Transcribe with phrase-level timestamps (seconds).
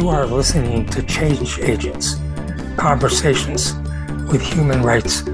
[0.00, 2.14] You are listening to Change Agents
[2.78, 3.74] Conversations
[4.32, 5.28] with Human Rights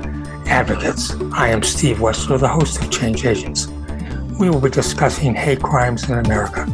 [0.47, 1.15] Advocates.
[1.33, 3.69] I am Steve Wessler, the host of Change Agents.
[4.41, 6.67] We will be discussing hate crimes in America.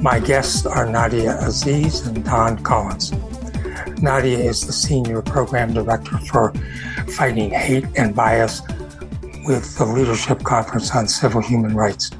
[0.00, 3.12] My guests are Nadia Aziz and Dawn Collins.
[4.02, 6.52] Nadia is the Senior Program Director for
[7.14, 8.60] Fighting Hate and Bias
[9.46, 12.10] with the Leadership Conference on Civil Human Rights.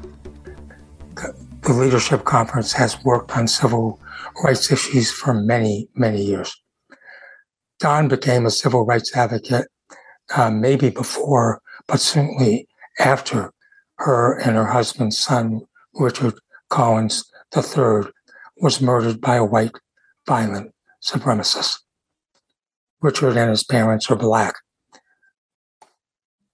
[1.15, 3.99] The Leadership Conference has worked on civil
[4.43, 6.55] rights issues for many, many years.
[7.79, 9.67] Dawn became a civil rights advocate
[10.35, 12.67] uh, maybe before, but certainly
[12.99, 13.51] after
[13.97, 15.61] her and her husband's son,
[15.93, 16.33] Richard
[16.69, 18.11] Collins III,
[18.57, 19.75] was murdered by a white
[20.27, 21.79] violent supremacist.
[23.01, 24.55] Richard and his parents are black.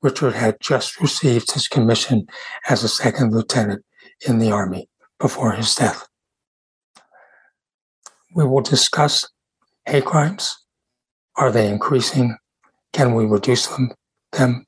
[0.02, 2.26] Richard had just received his commission
[2.70, 3.86] as a second lieutenant
[4.28, 6.09] in the Army before his death.
[8.36, 9.28] We will discuss
[9.86, 10.56] hate crimes.
[11.36, 12.38] Are they increasing?
[12.94, 13.92] Can we reduce them?
[14.32, 14.66] them?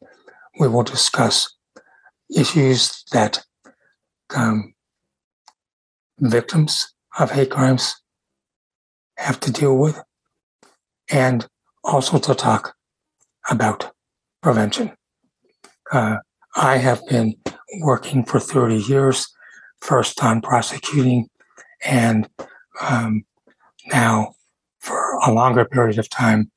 [0.60, 1.54] We will discuss
[2.36, 3.44] issues that
[4.36, 4.74] um,
[6.20, 7.96] victims of hate crimes
[9.18, 10.02] have to deal with,
[11.10, 11.48] and
[11.84, 12.76] also to talk
[13.50, 13.92] about
[14.42, 14.92] prevention.
[15.92, 16.18] Uh,
[16.56, 17.36] I have been
[17.82, 19.28] working for 30 years,
[19.80, 21.28] first on prosecuting,
[21.84, 22.30] and
[22.82, 23.24] um,
[23.88, 24.34] now
[24.80, 26.52] for a longer period of time,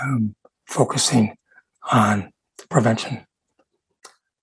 [0.00, 0.34] um,
[0.66, 1.36] focusing
[1.90, 2.32] on
[2.68, 3.26] prevention.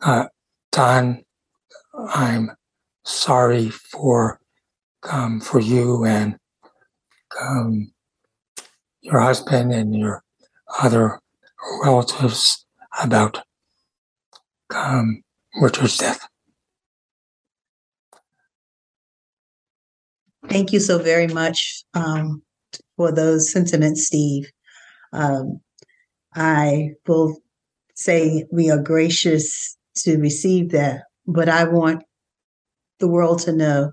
[0.02, 0.26] Uh,
[0.72, 1.24] Dawn,
[1.94, 2.52] I'm
[3.04, 4.40] sorry for
[5.12, 6.38] um, for you and
[7.42, 7.92] um,
[9.02, 10.24] your husband and your
[10.82, 11.20] other
[11.84, 12.66] relatives
[13.02, 13.42] about
[14.74, 15.24] um,
[15.62, 16.28] Richard's death.
[20.48, 22.42] Thank you so very much um,
[22.98, 24.52] for those sentiments, Steve.
[25.12, 25.62] Um,
[26.36, 27.38] I will
[27.96, 32.04] say we are gracious to receive that, but I want
[33.00, 33.92] the world to know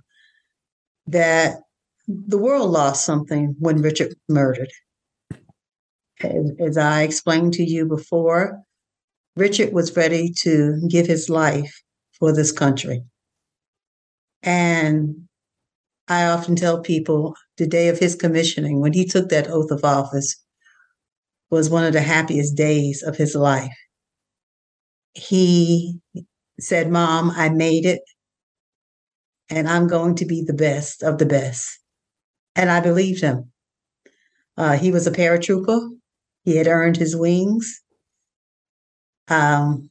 [1.07, 1.57] that
[2.09, 4.71] the world lost something when Richard was murdered.
[6.23, 8.61] As, as I explained to you before,
[9.37, 11.73] Richard was ready to give his life
[12.19, 13.03] for this country.
[14.43, 15.29] And
[16.11, 19.85] I often tell people the day of his commissioning, when he took that oath of
[19.85, 20.35] office,
[21.51, 23.73] was one of the happiest days of his life.
[25.15, 26.01] He
[26.59, 28.03] said, Mom, I made it,
[29.49, 31.79] and I'm going to be the best of the best.
[32.57, 33.53] And I believed him.
[34.57, 35.91] Uh, he was a paratrooper,
[36.43, 37.83] he had earned his wings.
[39.29, 39.91] Um,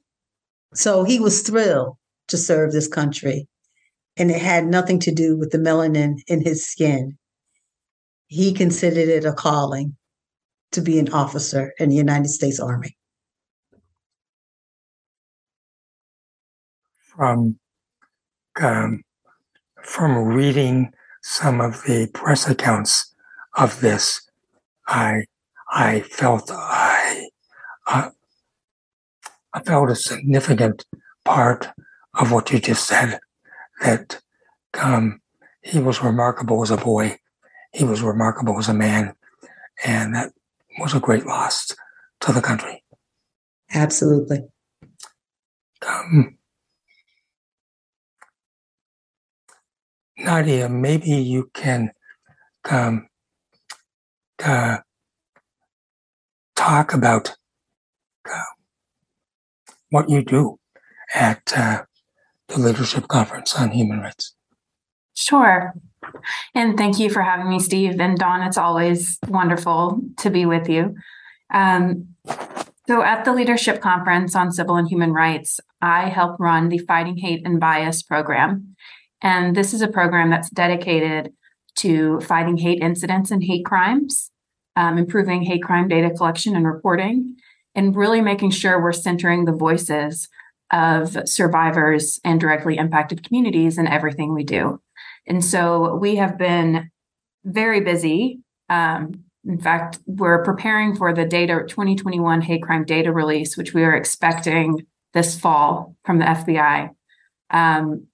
[0.74, 1.96] so he was thrilled
[2.28, 3.47] to serve this country
[4.19, 7.18] and it had nothing to do with the melanin in his skin.
[8.28, 9.96] He considered it a calling
[10.74, 12.96] to be an officer in the United States Army.
[17.16, 17.58] From
[18.62, 19.03] um,
[19.81, 20.91] from reading
[21.24, 23.16] some of the press accounts
[23.58, 24.29] of this,
[24.88, 25.24] I
[25.72, 27.29] I felt I
[27.88, 28.09] uh,
[29.53, 30.85] I felt a significant
[31.24, 31.69] part
[32.13, 33.19] of what you just said
[33.81, 34.19] that
[34.81, 35.22] um,
[35.62, 37.17] he was remarkable as a boy.
[37.73, 39.13] He was remarkable as a man.
[39.85, 40.34] And that
[40.79, 41.75] was a great loss
[42.22, 42.84] to the country.
[43.73, 44.40] Absolutely.
[45.88, 46.38] Um,
[50.17, 51.91] Nadia, maybe you can
[52.69, 53.07] um,
[54.44, 54.79] uh,
[56.56, 57.35] talk about
[58.29, 58.44] uh,
[59.90, 60.59] what you do
[61.16, 61.84] at uh,
[62.49, 64.35] the Leadership Conference on Human Rights.
[65.13, 65.73] Sure.
[66.55, 67.99] And thank you for having me, Steve.
[67.99, 70.96] And Dawn, it's always wonderful to be with you.
[71.53, 72.16] Um,
[72.87, 77.17] so, at the Leadership Conference on Civil and Human Rights, I help run the Fighting
[77.17, 78.75] Hate and Bias program.
[79.22, 81.31] And this is a program that's dedicated
[81.78, 84.31] to fighting hate incidents and hate crimes,
[84.75, 87.35] um, improving hate crime data collection and reporting,
[87.75, 90.28] and really making sure we're centering the voices
[90.72, 94.82] of survivors and directly impacted communities in everything we do.
[95.28, 96.90] And so we have been
[97.44, 98.40] very busy.
[98.70, 103.84] Um, in fact, we're preparing for the data 2021 hate crime data release, which we
[103.84, 106.90] are expecting this fall from the FBI.
[107.50, 108.08] Um,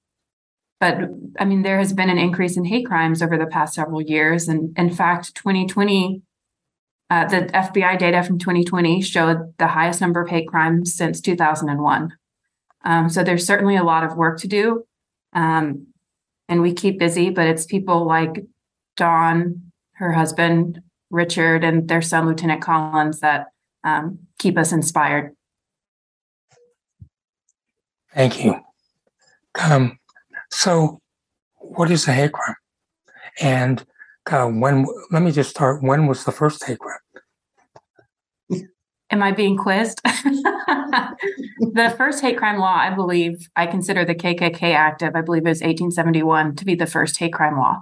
[0.80, 0.96] but
[1.40, 4.48] I mean, there has been an increase in hate crimes over the past several years.
[4.48, 6.22] And in fact, 2020,
[7.10, 12.14] uh, the FBI data from 2020 showed the highest number of hate crimes since 2001.
[12.86, 14.86] Um, so there's certainly a lot of work to do.
[15.34, 15.88] Um,
[16.48, 18.46] and we keep busy, but it's people like
[18.96, 23.48] Dawn, her husband, Richard, and their son, Lieutenant Collins, that
[23.84, 25.36] um, keep us inspired.
[28.14, 28.56] Thank you.
[29.62, 30.00] Um,
[30.52, 31.02] so,
[31.58, 32.56] what is a hate crime?
[33.42, 33.86] And
[34.32, 34.86] uh, when?
[35.12, 35.84] Let me just start.
[35.84, 37.00] When was the first hate crime?
[39.16, 40.02] Am I being quizzed?
[40.04, 45.48] the first hate crime law, I believe, I consider the KKK Act of, I believe,
[45.48, 47.80] is 1871 to be the first hate crime law,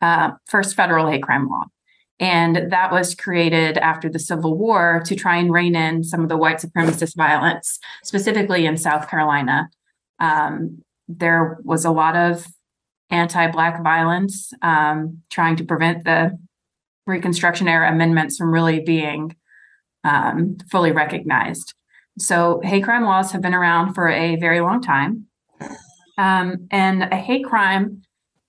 [0.00, 1.64] uh, first federal hate crime law.
[2.20, 6.28] And that was created after the Civil War to try and rein in some of
[6.28, 9.70] the white supremacist violence, specifically in South Carolina.
[10.20, 12.46] Um, there was a lot of
[13.10, 16.38] anti Black violence, um, trying to prevent the
[17.08, 19.34] Reconstruction era amendments from really being
[20.04, 21.74] um, fully recognized.
[22.18, 25.26] So, hate crime laws have been around for a very long time.
[26.16, 28.02] Um, and a hate crime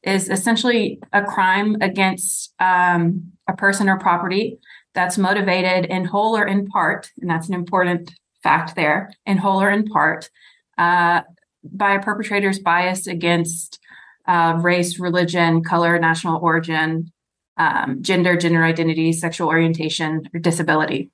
[0.04, 4.58] is essentially a crime against um, a person or property
[4.96, 8.12] that's motivated in whole or in part, and that's an important
[8.42, 10.30] fact there, in whole or in part,
[10.78, 11.22] uh,
[11.64, 13.80] by a perpetrator's bias against
[14.28, 17.12] uh, race, religion, color, national origin,
[17.58, 21.12] um, gender, gender identity, sexual orientation, or disability.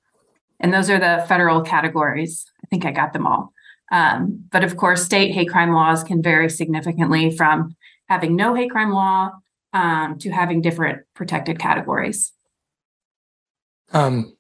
[0.60, 2.46] And those are the federal categories.
[2.64, 3.54] I think I got them all.
[3.92, 7.76] Um, but of course, state hate crime laws can vary significantly from
[8.08, 9.32] having no hate crime law
[9.74, 12.34] um, to having different protected categories.
[13.94, 14.36] Um,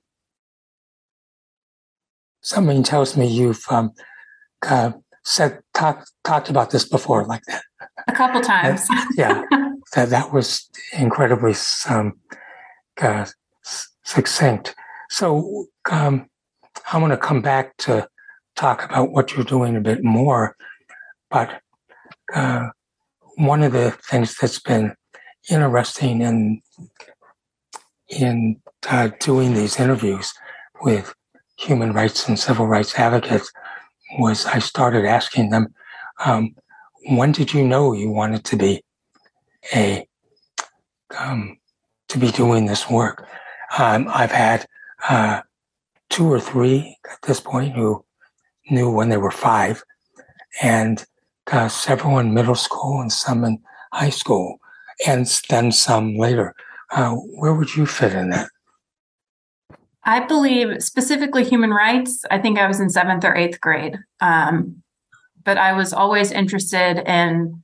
[2.41, 3.91] something tells me you've um,
[4.67, 7.63] uh, said talk, talked about this before, like that.
[8.07, 8.87] A couple times.
[9.17, 9.43] yeah,
[9.93, 11.53] that that was incredibly
[11.89, 12.13] um,
[13.01, 13.25] uh,
[14.03, 14.75] succinct.
[15.09, 16.27] So um,
[16.91, 18.07] I want to come back to
[18.55, 20.55] talk about what you're doing a bit more,
[21.29, 21.61] but
[22.33, 22.69] uh,
[23.37, 24.95] one of the things that's been
[25.49, 26.61] interesting in
[28.09, 30.33] in uh, doing these interviews
[30.81, 31.13] with
[31.57, 33.51] human rights and civil rights advocates
[34.19, 35.73] was I started asking them,
[36.23, 36.55] um,
[37.09, 38.83] when did you know you wanted to be
[39.73, 40.07] a
[41.17, 41.57] um,
[42.09, 43.27] to be doing this work?
[43.77, 44.65] Um, I've had
[45.09, 45.41] uh,
[46.09, 48.03] two or three at this point who
[48.69, 49.83] knew when they were five,
[50.61, 51.05] and
[51.51, 53.59] uh, several in middle school and some in
[53.93, 54.59] high school,
[55.05, 56.53] and then some later.
[56.91, 58.49] Uh, where would you fit in that?
[60.03, 62.23] I believe specifically human rights.
[62.29, 63.97] I think I was in seventh or eighth grade.
[64.21, 64.83] Um,
[65.43, 67.63] but I was always interested in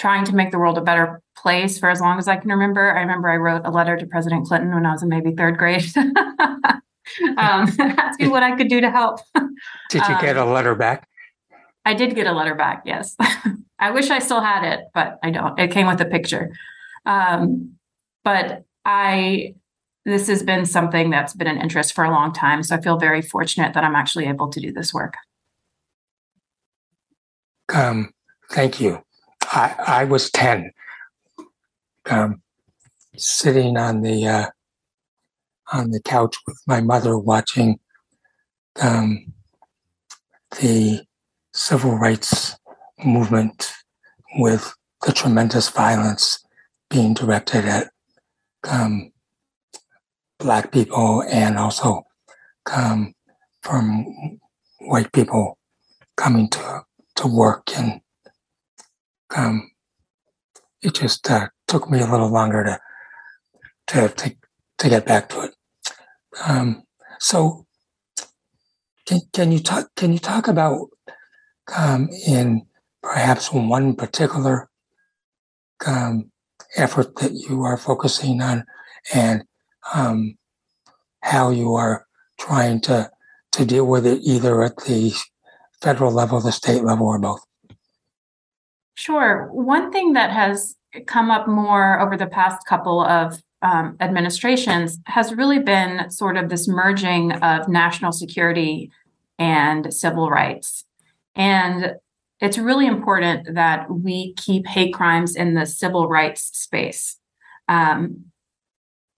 [0.00, 2.96] trying to make the world a better place for as long as I can remember.
[2.96, 5.58] I remember I wrote a letter to President Clinton when I was in maybe third
[5.58, 6.08] grade, um,
[7.36, 9.20] asking what I could do to help.
[9.90, 11.06] Did you get a um, letter back?
[11.84, 12.82] I did get a letter back.
[12.86, 13.14] Yes,
[13.78, 15.58] I wish I still had it, but I don't.
[15.58, 16.50] It came with a picture.
[17.04, 17.74] Um,
[18.24, 19.54] but I,
[20.06, 22.62] this has been something that's been an interest for a long time.
[22.62, 25.14] So I feel very fortunate that I'm actually able to do this work.
[27.72, 28.12] Um,
[28.50, 29.02] thank you.
[29.50, 30.72] I, I was 10,
[32.06, 32.42] um,
[33.16, 34.46] sitting on the, uh,
[35.72, 37.78] on the couch with my mother watching,
[38.80, 39.32] um,
[40.60, 41.02] the
[41.52, 42.56] civil rights
[43.04, 43.72] movement
[44.36, 44.74] with
[45.06, 46.44] the tremendous violence
[46.88, 47.88] being directed at
[48.68, 49.12] um,
[50.38, 52.02] black people and also
[52.74, 53.14] um,
[53.62, 54.38] from
[54.80, 55.58] white people
[56.16, 56.82] coming to
[57.16, 58.00] to work and
[59.36, 59.70] um,
[60.82, 62.80] it just uh, took me a little longer to
[63.88, 64.36] to to,
[64.78, 65.54] to get back to it.
[66.46, 66.84] Um,
[67.18, 67.66] so
[69.06, 70.88] can, can you talk can you talk about
[71.76, 72.66] um, in
[73.02, 74.68] perhaps one particular
[75.86, 76.30] um,
[76.76, 78.64] effort that you are focusing on
[79.14, 79.44] and
[79.94, 80.36] um,
[81.22, 82.06] how you are
[82.38, 83.10] trying to
[83.52, 85.12] to deal with it either at the
[85.82, 87.44] federal level, the state level, or both?
[89.00, 89.48] Sure.
[89.50, 90.76] One thing that has
[91.06, 96.50] come up more over the past couple of um, administrations has really been sort of
[96.50, 98.90] this merging of national security
[99.38, 100.84] and civil rights.
[101.34, 101.94] And
[102.40, 107.16] it's really important that we keep hate crimes in the civil rights space.
[107.68, 108.26] Um,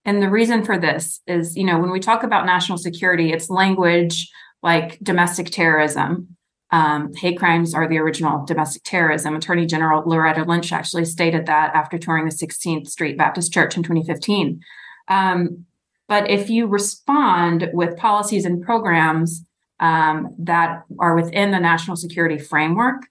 [0.05, 3.49] and the reason for this is, you know, when we talk about national security, it's
[3.49, 6.37] language like domestic terrorism.
[6.73, 9.35] Um, hate crimes are the original domestic terrorism.
[9.35, 13.83] Attorney General Loretta Lynch actually stated that after touring the 16th Street Baptist Church in
[13.83, 14.59] 2015.
[15.07, 15.67] Um,
[16.07, 19.45] but if you respond with policies and programs
[19.79, 23.03] um, that are within the national security framework,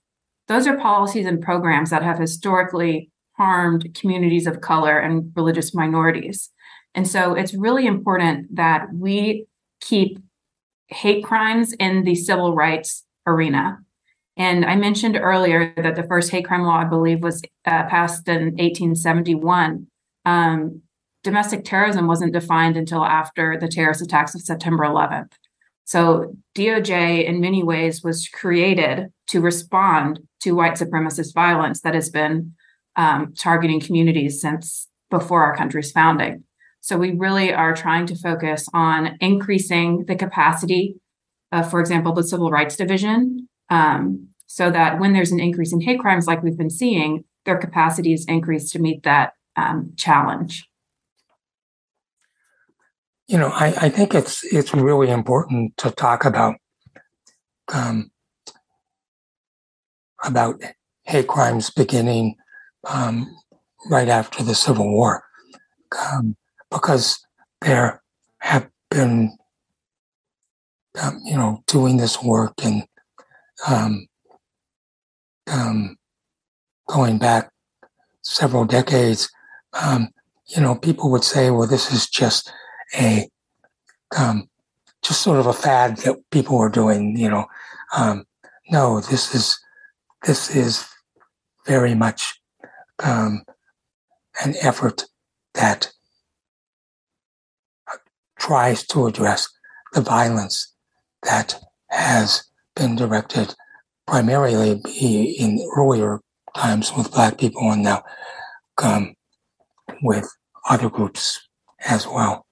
[0.49, 6.49] those are policies and programs that have historically harmed communities of color and religious minorities.
[6.93, 9.47] And so it's really important that we
[9.79, 10.19] keep
[10.87, 13.79] hate crimes in the civil rights arena.
[14.35, 18.27] And I mentioned earlier that the first hate crime law, I believe, was uh, passed
[18.27, 19.87] in 1871.
[20.25, 20.81] Um,
[21.23, 25.33] domestic terrorism wasn't defined until after the terrorist attacks of September 11th.
[25.85, 32.09] So DOJ, in many ways, was created to respond to white supremacist violence that has
[32.09, 32.53] been
[32.95, 36.43] um, targeting communities since before our country's founding.
[36.81, 40.95] So we really are trying to focus on increasing the capacity
[41.53, 45.81] of, for example, the Civil Rights Division, um, so that when there's an increase in
[45.81, 50.67] hate crimes like we've been seeing, their capacity is increased to meet that um, challenge.
[53.27, 56.55] You know, I, I think it's it's really important to talk about
[57.73, 58.11] um,
[60.23, 60.61] about
[61.03, 62.35] hate crimes beginning
[62.89, 63.33] um,
[63.89, 65.23] right after the Civil War,
[66.11, 66.35] um,
[66.69, 67.25] because
[67.61, 68.01] there
[68.39, 69.37] have been,
[71.01, 72.83] um, you know, doing this work and
[73.67, 74.07] um,
[75.51, 75.97] um,
[76.87, 77.51] going back
[78.21, 79.29] several decades.
[79.73, 80.09] Um,
[80.47, 82.51] you know, people would say, "Well, this is just
[82.95, 83.27] a
[85.01, 87.45] just sort of a fad that people were doing." You know,
[88.69, 89.59] no, this is
[90.25, 90.85] this is
[91.65, 92.39] very much
[93.03, 93.43] um,
[94.43, 95.05] an effort
[95.53, 95.91] that
[98.37, 99.47] tries to address
[99.93, 100.72] the violence
[101.25, 102.43] that has
[102.75, 103.55] been directed
[104.07, 106.19] primarily in earlier
[106.55, 108.03] times with black people and now
[108.81, 109.15] um,
[110.01, 110.27] with
[110.69, 111.47] other groups
[111.85, 112.45] as well.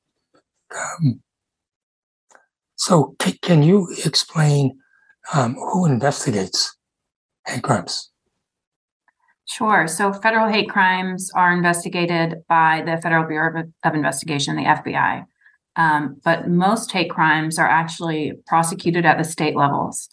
[0.75, 1.21] Um,
[2.75, 4.79] so, c- can you explain
[5.33, 6.75] um, who investigates
[7.45, 8.11] hate crimes?
[9.45, 9.85] Sure.
[9.85, 15.25] So federal hate crimes are investigated by the Federal Bureau of Investigation, the FBI.
[15.75, 20.09] Um, but most hate crimes are actually prosecuted at the state levels.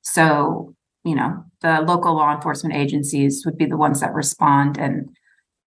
[0.00, 4.78] So, you know, the local law enforcement agencies would be the ones that respond.
[4.78, 5.10] And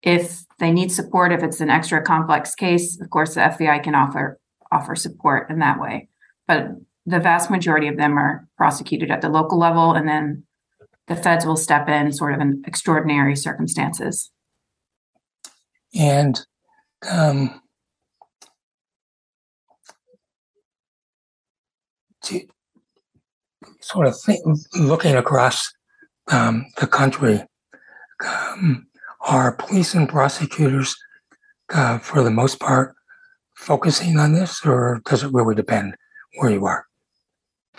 [0.03, 3.95] if they need support, if it's an extra complex case, of course, the FBI can
[3.95, 4.39] offer
[4.73, 6.09] offer support in that way.
[6.49, 6.69] But
[7.05, 10.45] the vast majority of them are prosecuted at the local level, and then
[11.07, 14.31] the feds will step in sort of in extraordinary circumstances.
[15.95, 16.45] And
[17.09, 17.61] um,
[22.27, 22.41] to
[23.81, 24.41] sort of think,
[24.75, 25.73] looking across
[26.31, 27.43] um, the country,
[28.25, 28.87] um,
[29.21, 30.97] are police and prosecutors,
[31.73, 32.95] uh, for the most part,
[33.55, 35.97] focusing on this, or does it really depend
[36.39, 36.87] where you are?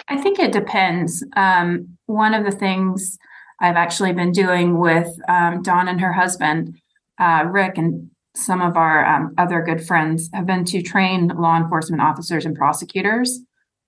[0.07, 1.25] I think it depends.
[1.35, 3.17] Um, one of the things
[3.59, 6.79] I've actually been doing with um, Dawn and her husband,
[7.19, 11.57] uh, Rick, and some of our um, other good friends have been to train law
[11.57, 13.39] enforcement officers and prosecutors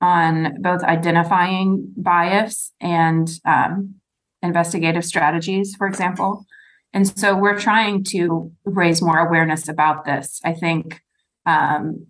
[0.02, 3.96] on both identifying bias and um,
[4.42, 6.46] investigative strategies, for example.
[6.94, 10.40] And so we're trying to raise more awareness about this.
[10.44, 11.02] I think
[11.46, 12.08] um,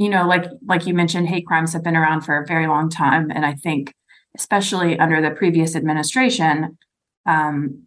[0.00, 2.88] you know, like like you mentioned, hate crimes have been around for a very long
[2.88, 3.92] time, and I think,
[4.34, 6.78] especially under the previous administration,
[7.26, 7.82] um,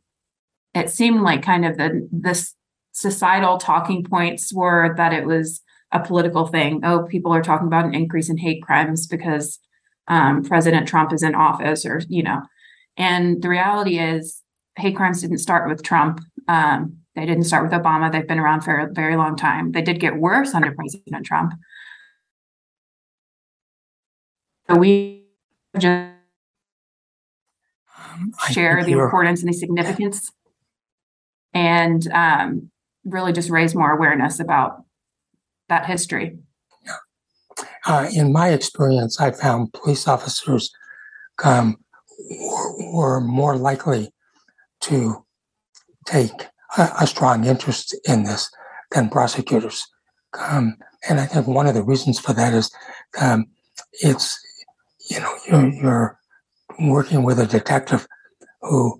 [0.75, 2.49] it seemed like kind of the the
[2.91, 5.61] societal talking points were that it was
[5.93, 6.81] a political thing.
[6.83, 9.59] Oh, people are talking about an increase in hate crimes because
[10.07, 12.41] um, President Trump is in office, or you know,
[12.97, 14.41] and the reality is,
[14.75, 16.19] hate crimes didn't start with Trump.
[16.47, 18.11] Um, they didn't start with Obama.
[18.11, 19.71] They've been around for a very long time.
[19.71, 21.53] They did get worse under President Trump.
[24.69, 25.27] So we
[25.77, 26.11] just
[27.97, 30.31] um, share the importance and the significance
[31.53, 32.71] and um,
[33.05, 34.82] really just raise more awareness about
[35.73, 36.37] that history.
[37.85, 40.71] Uh, in my experience, I found police officers
[41.43, 41.77] um,
[42.39, 44.11] were, were, more likely
[44.81, 45.25] to
[46.05, 48.49] take a, a, strong interest in this
[48.91, 49.85] than prosecutors.
[50.39, 50.77] Um,
[51.09, 52.71] and I think one of the reasons for that is
[53.19, 53.47] um,
[53.91, 54.39] it's
[55.09, 56.19] you know, you're, you're
[56.79, 58.07] working with a detective
[58.61, 58.99] who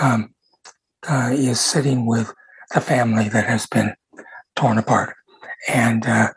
[0.00, 0.34] um,
[1.08, 2.32] uh, is sitting with
[2.72, 3.94] the family that has been
[4.56, 5.14] torn apart,
[5.68, 6.28] and uh,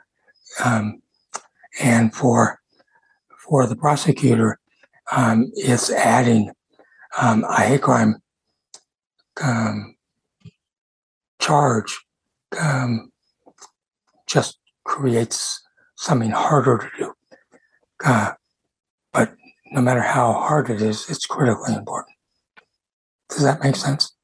[0.64, 1.02] um,
[1.80, 2.60] and for
[3.38, 4.60] for the prosecutor,
[5.12, 6.52] um, it's adding
[7.20, 8.22] um, a hate crime
[9.44, 9.96] um,
[11.40, 12.00] charge
[12.60, 13.12] um,
[14.26, 15.62] just creates
[15.96, 17.14] something harder to do.
[18.06, 18.32] Uh,
[19.14, 19.34] but
[19.72, 22.16] no matter how hard it is, it's critically important.
[23.30, 24.17] Does that make sense?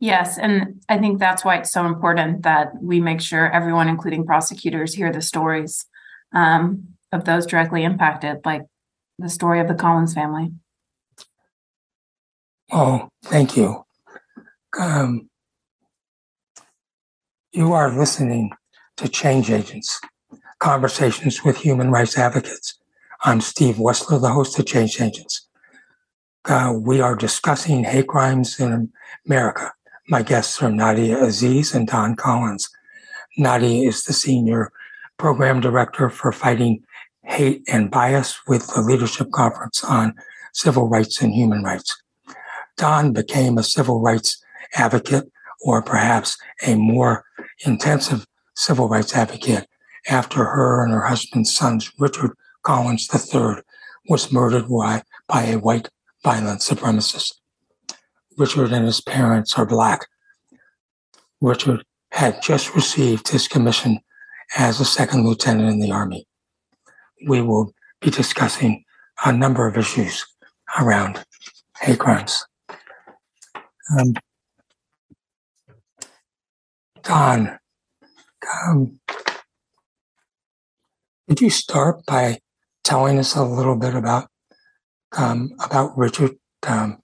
[0.00, 4.24] Yes, and I think that's why it's so important that we make sure everyone, including
[4.24, 5.84] prosecutors, hear the stories
[6.34, 8.62] um, of those directly impacted, like
[9.18, 10.52] the story of the Collins family.
[12.72, 13.84] Oh, thank you.
[14.78, 15.28] Um,
[17.52, 18.52] you are listening
[18.96, 20.00] to Change Agents,
[20.60, 22.78] Conversations with Human Rights Advocates.
[23.22, 25.46] I'm Steve Wessler, the host of Change Agents.
[26.46, 28.90] Uh, we are discussing hate crimes in
[29.26, 29.72] America.
[30.10, 32.68] My guests are Nadia Aziz and Dawn Collins.
[33.38, 34.72] Nadia is the senior
[35.18, 36.82] program director for fighting
[37.22, 40.14] hate and bias with the Leadership Conference on
[40.52, 42.02] Civil Rights and Human Rights.
[42.76, 44.42] Dawn became a civil rights
[44.74, 46.36] advocate, or perhaps
[46.66, 47.24] a more
[47.64, 48.26] intensive
[48.56, 49.68] civil rights advocate,
[50.08, 53.62] after her and her husband's son, Richard Collins III,
[54.08, 54.66] was murdered
[55.28, 55.88] by a white
[56.24, 57.34] violent supremacist.
[58.36, 60.06] Richard and his parents are black.
[61.40, 64.00] Richard had just received his commission
[64.56, 66.26] as a second lieutenant in the Army.
[67.26, 68.84] We will be discussing
[69.24, 70.24] a number of issues
[70.78, 71.24] around
[71.80, 72.44] hate crimes.
[73.98, 74.14] Um,
[77.02, 77.58] Dawn,
[78.66, 79.00] um,
[81.28, 82.38] could you start by
[82.84, 84.28] telling us a little bit about
[85.16, 86.32] um, about Richard?
[86.66, 87.02] Um,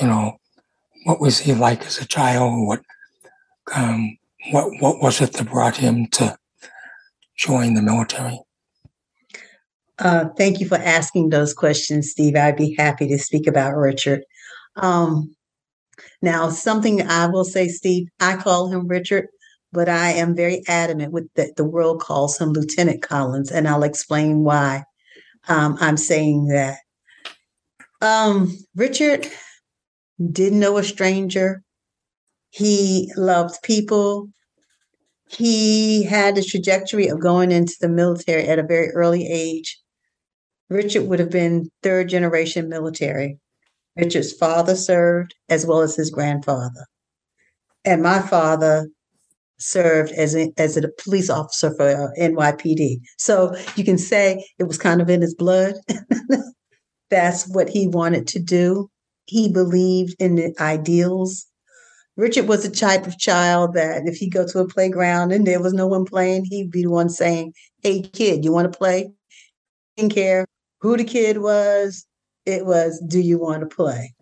[0.00, 0.38] you know,
[1.04, 2.66] what was he like as a child?
[2.66, 2.82] What
[3.74, 4.16] um,
[4.50, 6.36] what what was it that brought him to
[7.36, 8.40] join the military?
[9.98, 12.36] Uh, thank you for asking those questions, Steve.
[12.36, 14.22] I'd be happy to speak about Richard.
[14.76, 15.34] Um,
[16.22, 19.26] now, something I will say, Steve, I call him Richard,
[19.72, 23.82] but I am very adamant with that the world calls him Lieutenant Collins, and I'll
[23.82, 24.84] explain why
[25.48, 26.78] um, I'm saying that.
[28.00, 29.28] Um, Richard
[30.32, 31.62] didn't know a stranger.
[32.50, 34.28] He loved people.
[35.30, 39.78] He had a trajectory of going into the military at a very early age.
[40.70, 43.38] Richard would have been third generation military.
[43.96, 46.86] Richard's father served as well as his grandfather.
[47.84, 48.88] And my father
[49.58, 52.98] served as a, as a police officer for uh, NYPD.
[53.18, 55.74] So you can say it was kind of in his blood.
[57.10, 58.90] That's what he wanted to do.
[59.28, 61.46] He believed in the ideals.
[62.16, 65.60] Richard was the type of child that if he go to a playground and there
[65.60, 69.12] was no one playing, he'd be the one saying, "Hey kid, you want to play?"
[69.96, 70.46] Didn't care
[70.80, 72.06] who the kid was.
[72.46, 74.14] It was, "Do you want to play?"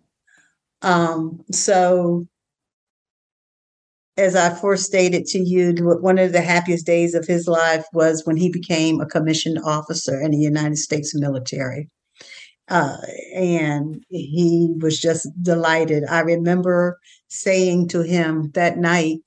[0.81, 2.27] Um, so
[4.17, 8.25] as I first stated to you, one of the happiest days of his life was
[8.25, 11.89] when he became a commissioned officer in the United States military.
[12.69, 12.97] Uh,
[13.33, 16.03] and he was just delighted.
[16.09, 16.99] I remember
[17.29, 19.19] saying to him that night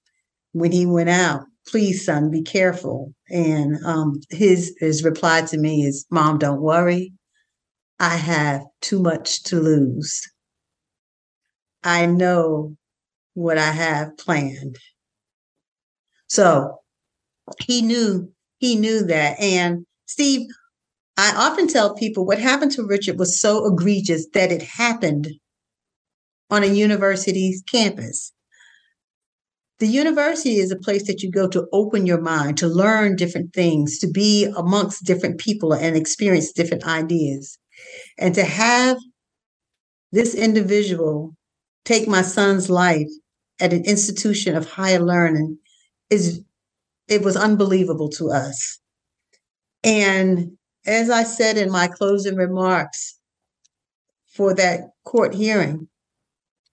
[0.53, 3.15] when he went out, please, son, be careful.
[3.31, 7.13] And um, his, his reply to me is, Mom, don't worry.
[7.99, 10.23] I have too much to lose.
[11.83, 12.77] I know
[13.35, 14.79] what I have planned.
[16.27, 16.79] So
[17.61, 19.41] he knew, he knew that.
[19.41, 20.49] And Steve,
[21.21, 25.29] I often tell people what happened to Richard was so egregious that it happened
[26.49, 28.33] on a university's campus.
[29.81, 33.53] The university is a place that you go to open your mind, to learn different
[33.53, 37.59] things, to be amongst different people and experience different ideas.
[38.17, 38.97] And to have
[40.13, 41.37] this individual
[41.85, 43.11] take my son's life
[43.61, 45.59] at an institution of higher learning
[46.09, 46.41] is
[47.09, 48.79] it was unbelievable to us.
[49.85, 53.19] And as I said in my closing remarks
[54.27, 55.89] for that court hearing,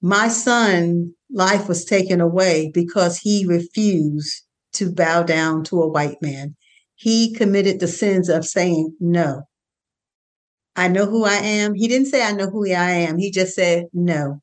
[0.02, 4.44] my son life was taken away because he refused
[4.74, 6.56] to bow down to a white man.
[6.96, 9.44] He committed the sins of saying no.
[10.76, 11.74] I know who I am.
[11.74, 13.18] He didn't say I know who I am.
[13.18, 14.40] He just said no.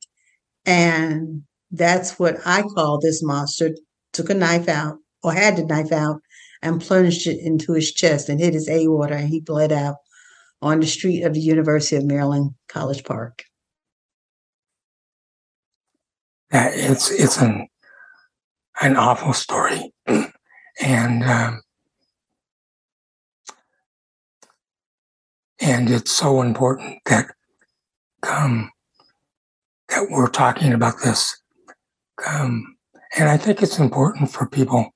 [0.65, 3.71] And that's what I call this monster.
[4.11, 6.21] Took a knife out or had the knife out
[6.61, 9.97] and plunged it into his chest and hit his aorta and he bled out
[10.61, 13.43] on the street of the University of Maryland College Park.
[16.51, 17.67] Yeah, it's it's an
[18.81, 21.61] an awful story, and um,
[25.59, 27.25] and it's so important that
[28.27, 28.71] um,
[29.89, 31.41] that we're talking about this.
[32.27, 32.77] Um,
[33.17, 34.94] and I think it's important for people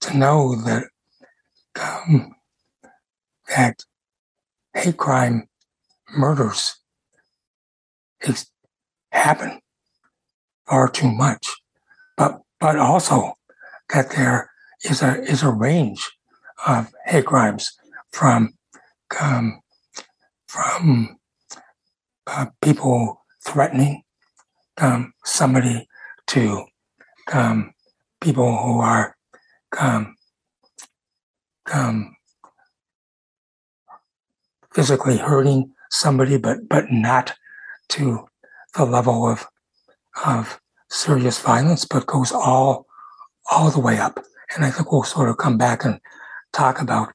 [0.00, 0.84] to know that
[1.80, 2.34] um,
[3.48, 3.84] that
[4.74, 5.48] hate crime
[6.16, 6.76] murders
[9.12, 9.60] happen
[10.66, 11.48] far too much.
[12.16, 13.34] but but also
[13.92, 14.50] that there
[14.84, 16.10] is a is a range
[16.66, 17.72] of hate crimes
[18.12, 18.52] from
[19.20, 19.60] um,
[20.46, 21.16] from
[22.26, 24.02] uh, people threatening
[24.78, 25.88] um, somebody
[26.26, 26.64] to
[27.32, 27.72] um,
[28.20, 29.16] people who are
[29.78, 30.16] um,
[31.72, 32.16] um,
[34.72, 37.34] physically hurting somebody, but but not
[37.90, 38.28] to
[38.76, 39.46] the level of
[40.24, 42.86] of serious violence, but goes all
[43.50, 44.24] all the way up.
[44.54, 46.00] And I think we'll sort of come back and
[46.52, 47.12] talk about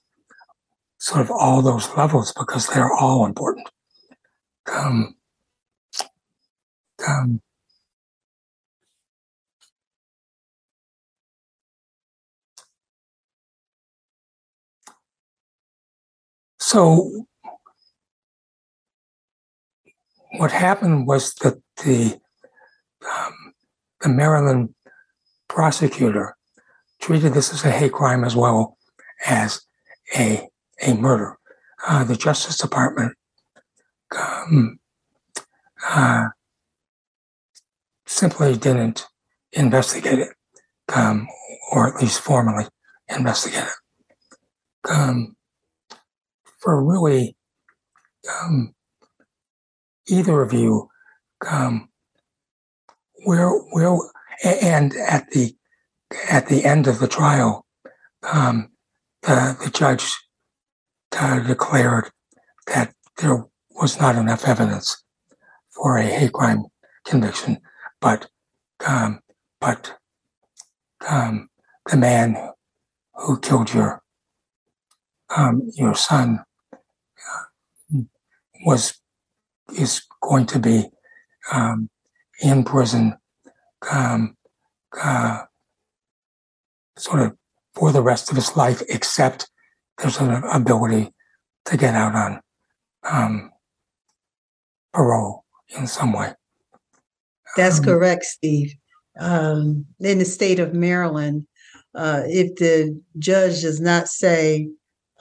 [1.00, 3.68] sort of all those levels because they're all important.
[4.72, 5.16] Um,
[7.08, 7.42] um,
[16.74, 17.28] so
[20.38, 22.20] what happened was that the
[23.08, 23.54] um,
[24.02, 24.74] the Maryland
[25.48, 26.36] prosecutor
[27.00, 28.76] treated this as a hate crime as well
[29.24, 29.62] as
[30.18, 30.50] a
[30.82, 31.38] a murder.
[31.88, 33.14] Uh, the Justice Department
[34.20, 34.80] um,
[35.88, 36.30] uh,
[38.08, 39.06] simply didn't
[39.52, 40.30] investigate it,
[40.96, 41.28] um,
[41.72, 42.66] or at least formally
[43.16, 44.90] investigate it.
[44.90, 45.36] Um,
[46.64, 47.36] for really
[48.42, 48.74] um,
[50.08, 50.90] either of you,
[51.50, 51.90] um,
[53.26, 53.98] where where
[54.44, 55.56] and at the
[56.30, 57.66] at the end of the trial,
[58.32, 58.72] um,
[59.24, 60.10] the the judge
[61.18, 62.10] uh, declared
[62.68, 65.04] that there was not enough evidence
[65.70, 66.66] for a hate crime
[67.06, 67.58] conviction,
[68.00, 68.30] but
[68.88, 69.20] um,
[69.60, 69.98] but
[71.10, 71.50] um,
[71.90, 72.52] the man
[73.16, 74.02] who killed your
[75.36, 76.44] um, your son
[78.66, 79.00] was
[79.78, 80.90] is going to be
[81.52, 81.90] um,
[82.42, 83.16] in prison,
[83.92, 84.36] um,
[85.02, 85.44] uh,
[86.98, 87.38] sort of
[87.74, 89.50] for the rest of his life, except
[89.98, 91.12] there's an ability
[91.66, 92.42] to get out on
[93.10, 93.52] um,
[94.94, 95.44] parole
[95.78, 96.34] in some way.
[97.56, 98.76] That's Um, correct, Steve.
[99.20, 101.48] Um, in the state of Maryland,
[101.96, 104.70] uh, if the judge does not say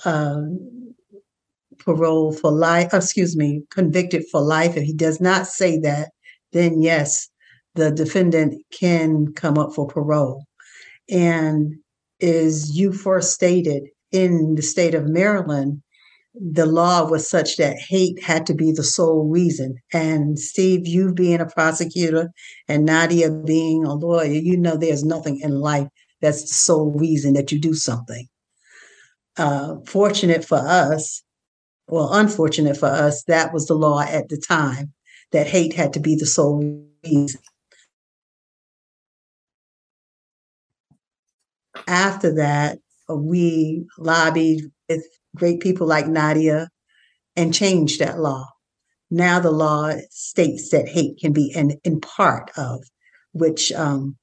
[0.05, 0.82] um,
[1.79, 6.11] parole for life, excuse me, convicted for life, if he does not say that,
[6.53, 7.29] then yes,
[7.75, 10.45] the defendant can come up for parole.
[11.11, 11.75] And
[12.21, 15.83] as you first stated, in the state of Maryland,
[16.35, 19.77] the law was such that hate had to be the sole reason.
[19.93, 22.31] And Steve, you being a prosecutor
[22.69, 25.89] and Nadia being a lawyer, you know there's nothing in life
[26.21, 28.29] that's the sole reason that you do something.
[29.37, 31.23] Uh, fortunate for us,
[31.93, 34.95] well, unfortunate for us, that was the law at the time
[35.31, 37.43] that hate had to be the sole reason.
[41.87, 42.79] After that,
[43.11, 45.05] uh, we lobbied with
[45.37, 46.71] great people like Nadia
[47.37, 48.47] and changed that law.
[49.11, 52.83] Now the law states that hate can be in, in part of,
[53.35, 54.17] which um,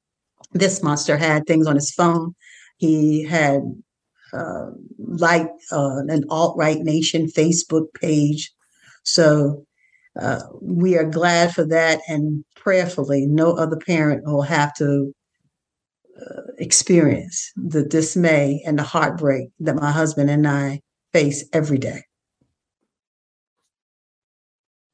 [0.54, 2.34] this monster had things on his phone.
[2.78, 3.62] He had
[4.34, 8.52] uh, like uh, an alt right nation Facebook page.
[9.04, 9.66] So
[10.20, 15.14] uh, we are glad for that, and prayerfully, no other parent will have to
[16.20, 20.82] uh, experience the dismay and the heartbreak that my husband and I
[21.14, 22.04] face every day.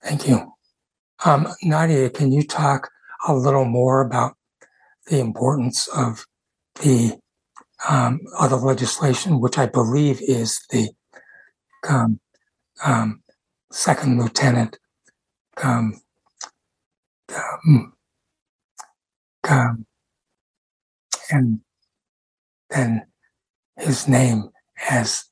[0.04, 0.54] Thank you.
[1.26, 2.90] Um, Nadia, can you talk
[3.28, 4.36] a little more about
[5.08, 6.26] the importance of
[6.82, 7.18] the
[7.88, 10.90] um, other legislation, which I believe is the
[11.88, 12.20] um,
[12.84, 13.22] um,
[13.72, 14.78] second lieutenant
[15.64, 16.02] um,
[17.68, 17.94] um,
[19.50, 19.86] um,
[21.30, 21.60] and
[22.70, 23.06] then
[23.78, 24.50] his name
[24.90, 25.26] as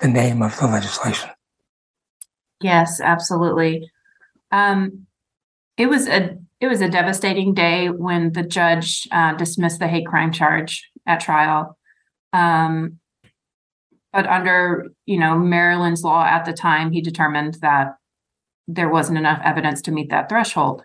[0.00, 1.30] the name of the legislation.
[2.60, 3.90] Yes, absolutely.
[5.76, 10.06] It was a it was a devastating day when the judge uh, dismissed the hate
[10.06, 11.76] crime charge at trial.
[12.32, 12.98] Um,
[14.12, 17.96] but under you know Maryland's law at the time, he determined that
[18.68, 20.84] there wasn't enough evidence to meet that threshold.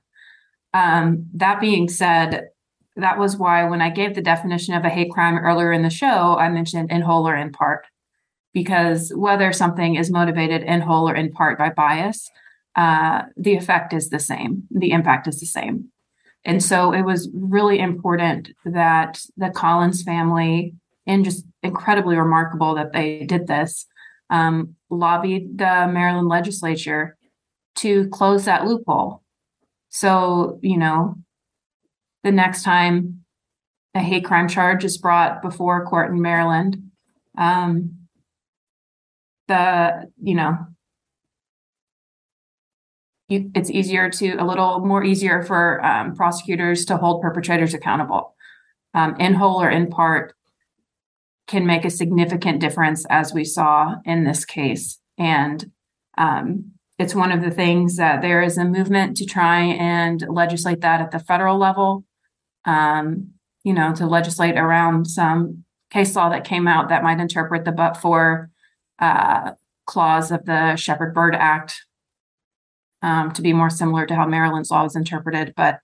[0.74, 2.50] Um, that being said,
[2.96, 5.90] that was why when I gave the definition of a hate crime earlier in the
[5.90, 7.86] show, I mentioned in whole or in part,
[8.54, 12.30] because whether something is motivated in whole or in part by bias,
[12.76, 15.90] uh, the effect is the same, the impact is the same.
[16.46, 20.76] And so it was really important that the Collins family,
[21.08, 23.88] and just incredibly remarkable that they did this,
[24.30, 27.18] um, lobbied the Maryland legislature
[27.76, 29.24] to close that loophole.
[29.90, 31.16] So, you know,
[32.24, 33.24] the next time
[33.96, 36.92] a hate crime charge is brought before court in Maryland,
[37.38, 37.98] um,
[39.48, 40.58] the you know
[43.30, 48.36] you, it's easier to a little more easier for um, prosecutors to hold perpetrators accountable
[48.94, 50.34] um, in whole or in part
[51.48, 55.72] can make a significant difference as we saw in this case and
[56.18, 60.82] um, it's one of the things that there is a movement to try and legislate
[60.82, 62.04] that at the federal level
[62.66, 63.30] um,
[63.64, 67.72] you know to legislate around some case law that came out that might interpret the
[67.72, 68.50] but for
[69.00, 69.52] uh,
[69.86, 71.84] clause of the Shepard Byrd Act
[73.02, 75.80] um, to be more similar to how Maryland's law is interpreted, but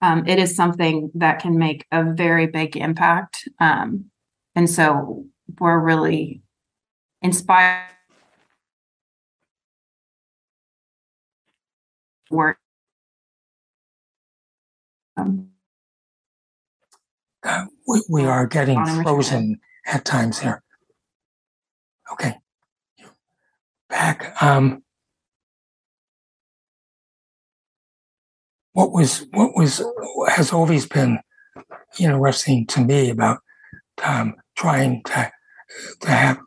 [0.00, 3.48] um, it is something that can make a very big impact.
[3.58, 4.10] Um,
[4.58, 5.24] and so
[5.60, 6.42] we're really
[7.22, 7.86] inspired.
[12.28, 12.58] Work.
[15.16, 15.50] Um,
[17.44, 20.60] uh, we, we are getting frozen at times here.
[22.12, 22.34] Okay.
[23.88, 24.42] Back.
[24.42, 24.82] Um,
[28.72, 29.80] what was what was
[30.26, 31.20] has always been
[32.00, 33.38] interesting to me about
[34.02, 35.30] um, trying to
[36.00, 36.38] to have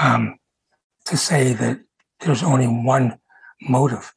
[0.00, 0.36] um,
[1.06, 1.80] to say that
[2.20, 3.18] there's only one
[3.62, 4.12] motive.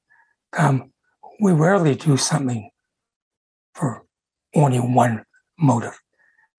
[0.57, 0.91] Um,
[1.39, 2.69] we rarely do something
[3.73, 4.03] for
[4.55, 5.23] only one
[5.57, 5.97] motive,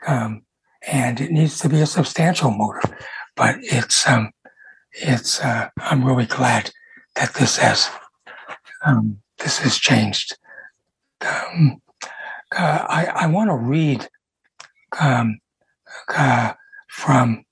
[0.06, 0.42] um,
[0.86, 2.90] and it needs to be a substantial motive.
[3.36, 4.30] But it's um,
[4.92, 6.70] it's uh, I'm really glad
[7.16, 7.90] that this has
[8.86, 10.36] um, this has changed
[11.20, 11.82] um,
[12.56, 14.08] uh, I, I want to read
[15.00, 15.38] um,
[16.08, 16.52] uh,
[16.88, 17.44] from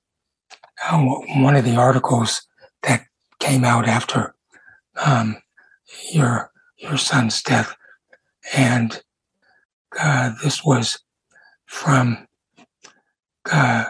[0.84, 0.98] uh,
[1.36, 2.42] one of the articles
[2.82, 3.04] that
[3.40, 4.34] came out after
[5.04, 5.36] um,
[6.12, 7.74] your your son's death,
[8.54, 9.02] and
[9.98, 10.98] uh, this was
[11.66, 12.26] from
[13.50, 13.86] uh,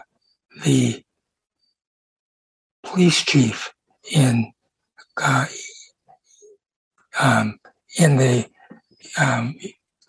[0.64, 1.02] the
[2.82, 3.72] police chief
[4.12, 4.52] in
[5.20, 5.46] uh,
[7.18, 7.58] um,
[7.98, 8.46] in the
[9.18, 9.54] um,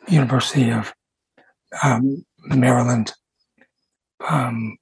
[0.07, 0.93] University of
[1.83, 3.13] um, Maryland
[4.27, 4.77] um,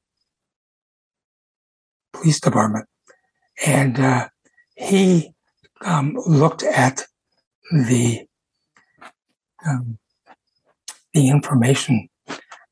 [2.14, 2.88] Police Department,
[3.66, 4.28] and uh,
[4.76, 5.32] he
[5.86, 7.04] um, looked at
[7.72, 8.26] the
[9.68, 9.98] um,
[11.14, 12.10] the information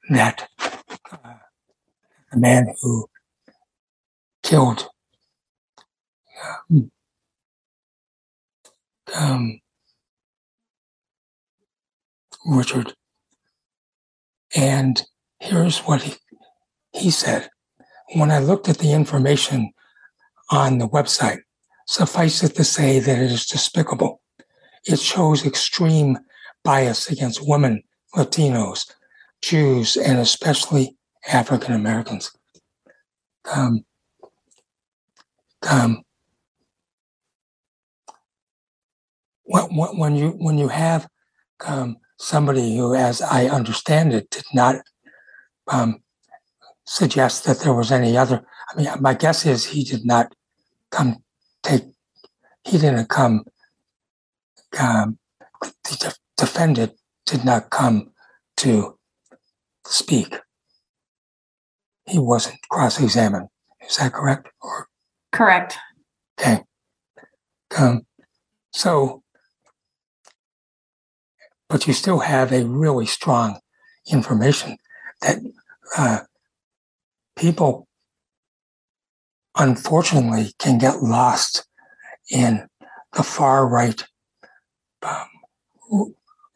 [0.09, 0.47] that
[1.11, 1.33] uh,
[2.31, 3.07] the man who
[4.43, 4.87] killed
[6.69, 6.91] um,
[9.15, 9.61] um,
[12.45, 12.93] Richard.
[14.55, 15.03] And
[15.39, 16.13] here's what he,
[16.93, 17.49] he said.
[18.13, 19.71] When I looked at the information
[20.51, 21.39] on the website,
[21.87, 24.21] suffice it to say that it is despicable.
[24.85, 26.19] It shows extreme
[26.63, 27.83] bias against women,
[28.15, 28.91] Latinos,
[29.41, 32.31] Jews, and especially African Americans.
[33.53, 33.85] Um,
[35.69, 36.03] um,
[39.45, 41.07] when, you when you have
[41.65, 44.75] um, somebody who, as I understand it, did not
[45.67, 46.02] um,
[46.85, 48.45] suggest that there was any other.
[48.71, 50.33] I mean, my guess is he did not
[50.91, 51.23] come
[51.61, 51.83] take.
[52.63, 53.45] He didn't come.
[54.79, 55.19] Um,
[55.61, 56.93] the defendant
[57.25, 58.11] did not come
[58.57, 58.97] to
[59.85, 60.35] speak.
[62.05, 63.47] He wasn't cross-examined.
[63.87, 64.49] Is that correct?
[64.61, 64.87] Or
[65.31, 65.77] correct?
[66.39, 66.63] Okay.
[67.77, 68.05] Um,
[68.71, 69.23] so
[71.73, 73.59] but you still have a really strong
[74.05, 74.77] information
[75.23, 75.39] that
[75.97, 76.19] uh,
[77.35, 77.87] people
[79.57, 81.67] unfortunately can get lost
[82.31, 82.67] in
[83.13, 84.03] the far right
[85.03, 85.27] um,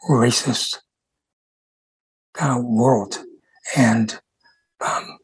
[0.09, 0.77] racist
[2.39, 3.19] uh, world
[3.75, 4.19] and
[4.81, 5.17] um,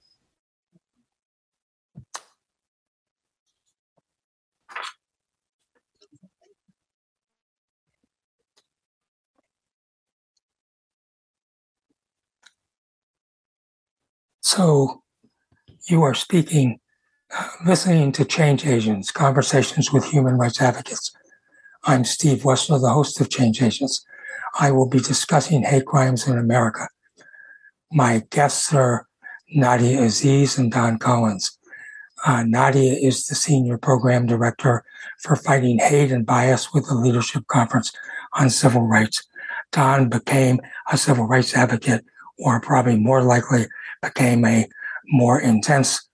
[14.43, 15.02] So
[15.87, 16.79] you are speaking,
[17.65, 21.11] listening to Change Agents, Conversations with Human Rights Advocates.
[21.83, 24.05] I'm Steve Wessler, the host of Change Agents.
[24.57, 26.87] I will be discussing hate crimes in America.
[27.91, 29.07] My guests are
[29.53, 31.57] Nadia Aziz and Dawn Collins.
[32.25, 34.85] Uh, Nadia is the Senior Program Director
[35.19, 37.91] for Fighting Hate and Bias with the Leadership Conference
[38.33, 39.27] on Civil Rights.
[39.73, 42.05] Dawn became a civil rights advocate,
[42.37, 43.65] or probably more likely,
[44.01, 44.69] became a
[45.07, 46.07] more intense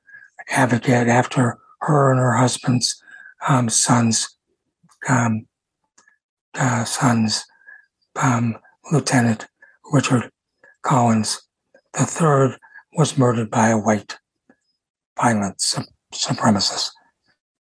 [0.49, 3.01] advocate after her and her husband's
[3.47, 4.37] um, sons,
[5.07, 5.45] um,
[6.55, 7.45] uh, sons,
[8.21, 8.57] um,
[8.91, 9.47] Lieutenant
[9.91, 10.31] Richard
[10.81, 11.41] Collins
[11.93, 12.57] The third
[12.93, 14.17] was murdered by a white
[15.17, 16.89] violent su- supremacist.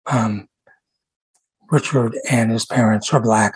[0.06, 0.48] Um,
[1.70, 3.56] Richard and his parents are black.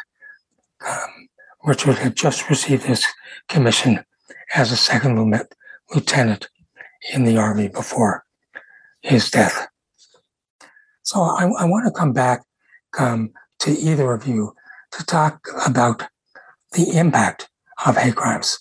[0.86, 1.30] Um,
[1.64, 3.06] Richard had just received his
[3.48, 4.04] commission
[4.54, 5.18] as a second
[5.94, 6.50] lieutenant
[7.14, 8.26] in the army before
[9.02, 9.68] his death.
[11.04, 12.42] So I, I want to come back
[13.00, 14.54] um, to either of you
[14.92, 16.04] to talk about
[16.74, 17.50] the impact
[17.86, 18.60] of hate crimes.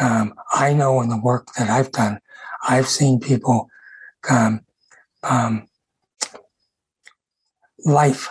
[0.00, 2.20] Um, I know in the work that I've done,
[2.68, 3.68] I've seen people
[4.30, 4.60] um,
[5.22, 5.68] um,
[7.84, 8.28] life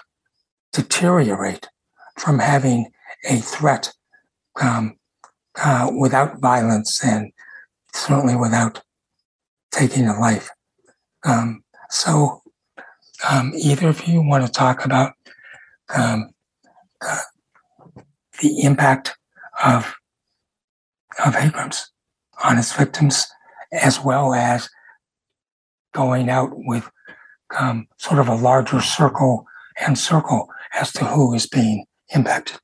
[0.74, 1.69] deteriorate
[2.17, 2.91] from having
[3.30, 3.93] a threat
[4.62, 4.98] um,
[5.56, 7.32] uh, without violence and
[7.93, 8.82] certainly without
[9.76, 10.50] taking a life.
[11.26, 12.42] Um, so,
[13.30, 15.14] um, either of you want to talk about
[15.96, 16.30] um,
[18.42, 19.16] the impact
[19.64, 19.96] of
[21.26, 21.92] of crimes
[22.44, 23.28] on its victims,
[23.72, 24.70] as well as
[25.94, 26.90] going out with
[27.58, 29.46] um, sort of a larger circle
[29.80, 32.58] and circle as to who is being impacted.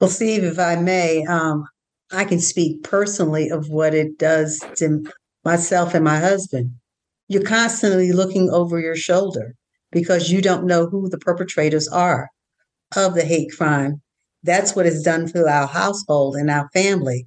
[0.00, 1.66] Well, Steve, if I may, um,
[2.12, 5.04] I can speak personally of what it does to
[5.44, 6.72] myself and my husband.
[7.28, 9.54] You're constantly looking over your shoulder
[9.90, 12.28] because you don't know who the perpetrators are
[12.96, 14.02] of the hate crime.
[14.42, 17.26] That's what it's done to our household and our family.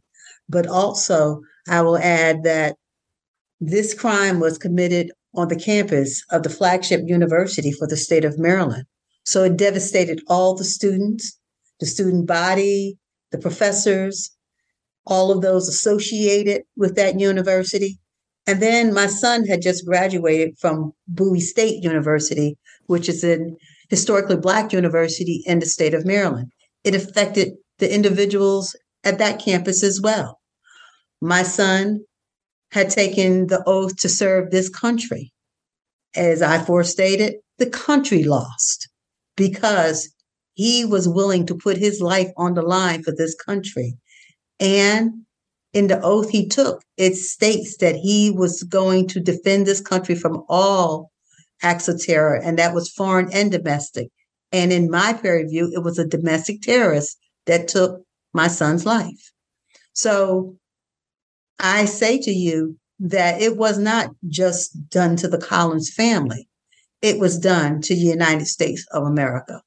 [0.50, 2.76] But also, I will add that
[3.60, 8.40] this crime was committed on the campus of the flagship university for the state of
[8.40, 8.86] Maryland.
[9.26, 11.38] So it devastated all the students,
[11.80, 12.98] the student body,
[13.32, 14.32] the professors,
[15.06, 18.00] all of those associated with that university.
[18.48, 23.40] And then my son had just graduated from Bowie State University, which is a
[23.90, 26.52] historically Black university in the state of Maryland.
[26.86, 30.40] It affected the individuals at that campus as well.
[31.22, 32.06] My son
[32.72, 35.32] had taken the oath to serve this country.
[36.16, 38.90] As I forestated, the country lost
[39.36, 40.10] because
[40.54, 43.98] he was willing to put his life on the line for this country.
[44.60, 45.26] And
[45.74, 50.16] in the oath he took, it states that he was going to defend this country
[50.16, 51.12] from all
[51.62, 54.10] acts of terror, and that was foreign and domestic.
[54.52, 58.02] And in my peer view, it was a domestic terrorist that took
[58.34, 59.32] my son's life.
[59.94, 60.58] So
[61.60, 66.48] I say to you that it was not just done to the Collins family,
[67.02, 69.62] it was done to the United States of America.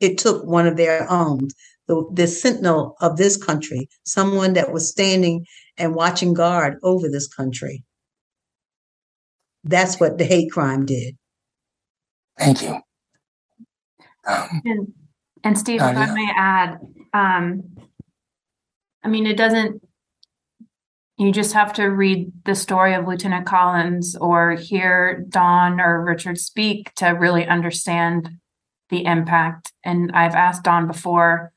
[0.00, 1.48] It took one of their own,
[1.88, 5.46] the, the sentinel of this country, someone that was standing
[5.76, 7.84] and watching guard over this country.
[9.64, 11.16] That's what the hate crime did.
[12.38, 12.80] Thank you.
[14.26, 14.92] Um, and,
[15.44, 16.78] and, Steve, uh, if I may add,
[17.12, 17.76] um,
[19.02, 19.82] I mean, it doesn't
[21.18, 26.38] you just have to read the story of Lieutenant Collins or hear Dawn or Richard
[26.38, 28.28] speak to really understand
[28.90, 29.72] the impact.
[29.82, 31.52] And I've asked Dawn before,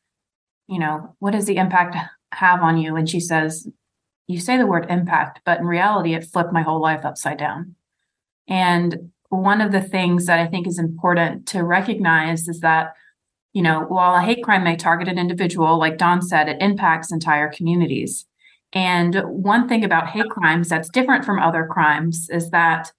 [0.69, 1.97] you know, what does the impact
[2.31, 2.95] have on you?
[2.95, 3.67] And she says,
[4.27, 7.75] you say the word impact, but in reality, it flipped my whole life upside down.
[8.47, 12.93] And one of the things that I think is important to recognize is that,
[13.53, 17.11] you know, while a hate crime may target an individual, like Dawn said, it impacts
[17.11, 18.27] entire communities.
[18.71, 22.91] And one thing about hate crimes that's different from other crimes is that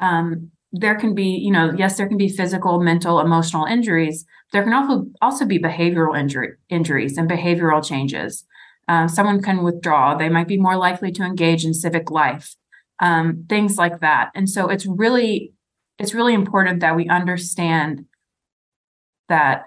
[0.00, 4.26] um, there can be, you know, yes, there can be physical, mental, emotional injuries.
[4.52, 8.44] There can also also be behavioral injury injuries and behavioral changes.
[8.88, 10.14] Um, someone can withdraw.
[10.14, 12.54] They might be more likely to engage in civic life,
[13.00, 14.30] um, things like that.
[14.34, 15.52] And so it's really
[15.98, 18.06] it's really important that we understand
[19.28, 19.66] that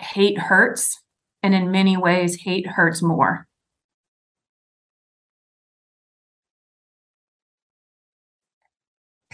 [0.00, 1.02] hate hurts,
[1.42, 3.46] and in many ways, hate hurts more.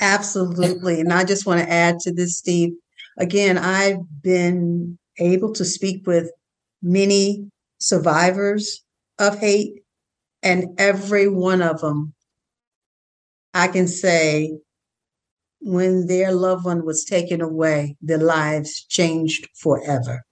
[0.01, 1.01] Absolutely.
[1.01, 2.75] And I just want to add to this, Steve.
[3.17, 6.31] Again, I've been able to speak with
[6.83, 7.49] many
[7.79, 8.83] survivors
[9.19, 9.83] of hate,
[10.43, 12.15] and every one of them,
[13.53, 14.59] I can say,
[15.61, 20.23] when their loved one was taken away, their lives changed forever.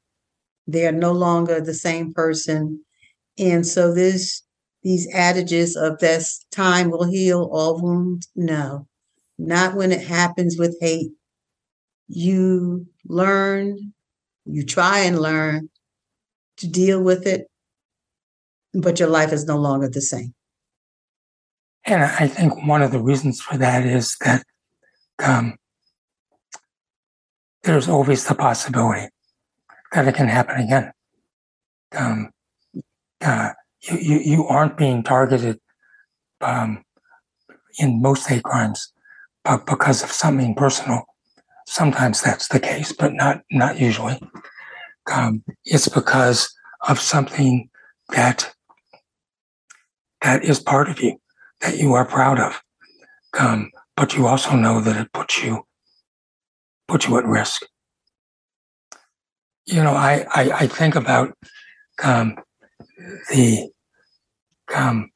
[0.67, 2.85] They are no longer the same person.
[3.39, 4.43] And so this
[4.83, 8.89] these adages of this time will heal all wounds, no
[9.39, 11.13] not when it happens with hate.
[12.09, 13.93] You learn,
[14.45, 15.71] you try and learn
[16.59, 17.49] to deal with it,
[18.75, 20.35] but your life is no longer the same.
[21.85, 24.45] And I think one of the reasons for that is that
[25.23, 25.57] um,
[27.65, 29.09] there's always the possibility
[29.93, 30.93] that it can happen again.
[31.97, 32.31] Um,
[33.21, 33.51] uh,
[33.83, 35.61] you, you, you aren't being targeted
[36.41, 36.85] um,
[37.79, 38.93] in most hate crimes,
[39.45, 41.05] but because of something personal,
[41.67, 44.21] sometimes that's the case, but not not usually.
[45.13, 46.55] Um, it's because
[46.89, 47.69] of something
[48.11, 48.53] that
[50.23, 51.19] that is part of you
[51.61, 52.61] that you are proud of,
[53.39, 55.65] um, but you also know that it puts you
[56.89, 57.63] puts you at risk.
[59.67, 61.37] You know, I I, I think about
[62.03, 62.37] um,
[63.31, 63.71] the
[64.75, 65.11] um,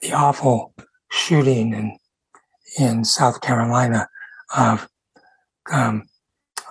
[0.00, 0.74] the awful
[1.10, 1.98] shooting in
[2.78, 4.08] in South Carolina
[4.56, 4.88] of
[5.72, 6.08] um,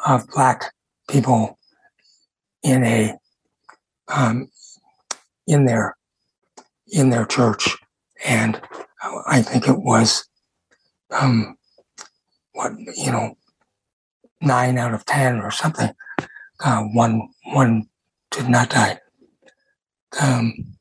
[0.06, 0.74] of black
[1.10, 1.58] people
[2.64, 3.16] in a
[4.08, 4.50] um,
[5.48, 5.96] in their
[6.92, 7.78] in their church,
[8.26, 8.62] and
[9.28, 10.28] I think it was
[11.12, 11.58] um,
[12.54, 13.36] what you know
[14.42, 15.92] nine out of ten or something.
[16.64, 17.88] Uh, one one
[18.32, 19.00] did not die.
[20.22, 20.78] Um,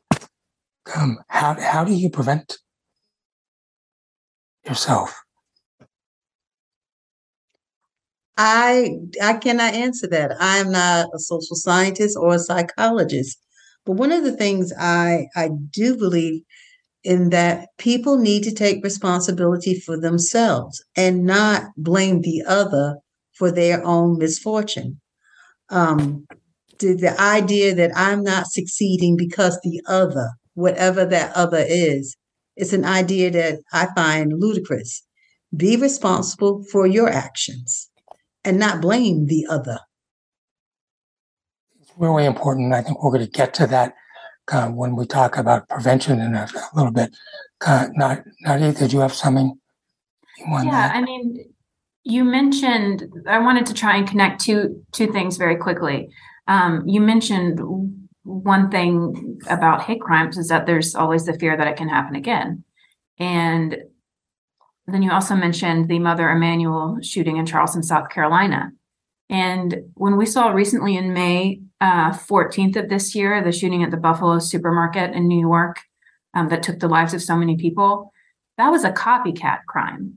[0.94, 2.58] um, how how do you prevent
[4.66, 5.23] yourself?
[8.36, 10.32] I I cannot answer that.
[10.40, 13.38] I am not a social scientist or a psychologist.
[13.86, 16.42] But one of the things I I do believe
[17.04, 22.96] in that people need to take responsibility for themselves and not blame the other
[23.34, 25.00] for their own misfortune.
[25.68, 26.26] Um,
[26.78, 32.16] the, the idea that I'm not succeeding because the other, whatever that other is,
[32.56, 35.02] it's an idea that I find ludicrous.
[35.54, 37.90] Be responsible for your actions
[38.44, 39.78] and not blame the other.
[41.80, 42.72] It's really important.
[42.72, 43.94] I think we're going to get to that
[44.52, 47.14] uh, when we talk about prevention in a, a little bit.
[47.64, 49.58] Uh, not, Nadia, did you have something
[50.38, 50.66] you want?
[50.66, 51.52] Yeah, I mean,
[52.02, 53.04] you mentioned.
[53.26, 56.10] I wanted to try and connect two two things very quickly.
[56.46, 57.60] Um, you mentioned
[58.24, 62.14] one thing about hate crimes is that there's always the fear that it can happen
[62.14, 62.64] again,
[63.18, 63.76] and
[64.86, 68.72] then you also mentioned the Mother Emanuel shooting in Charleston, South Carolina.
[69.30, 73.90] And when we saw recently in May uh, 14th of this year, the shooting at
[73.90, 75.80] the Buffalo supermarket in New York
[76.34, 78.12] um, that took the lives of so many people,
[78.58, 80.14] that was a copycat crime.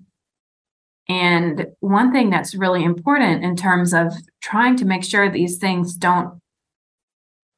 [1.08, 4.12] And one thing that's really important in terms of
[4.42, 6.42] trying to make sure these things don't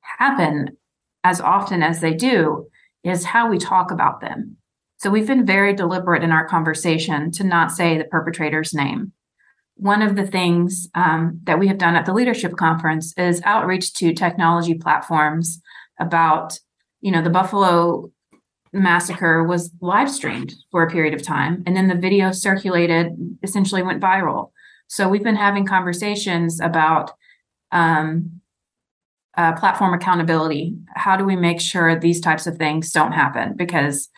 [0.01, 0.78] happen
[1.24, 2.68] as often as they do
[3.03, 4.57] is how we talk about them.
[5.00, 9.14] So we've been very deliberate in our conversation to not say the perpetrator's name.
[9.76, 13.93] One of the things um, that we have done at the leadership conference is outreach
[13.93, 15.62] to technology platforms
[16.02, 16.60] about,
[17.00, 18.12] you know, the Buffalo
[18.74, 23.82] massacre was live streamed for a period of time, and then the video circulated, essentially
[23.82, 24.52] went viral.
[24.88, 27.12] So we've been having conversations about
[27.72, 28.41] um,
[29.38, 30.76] uh, platform accountability.
[30.93, 33.56] How do we make sure these types of things don't happen?
[33.56, 34.10] Because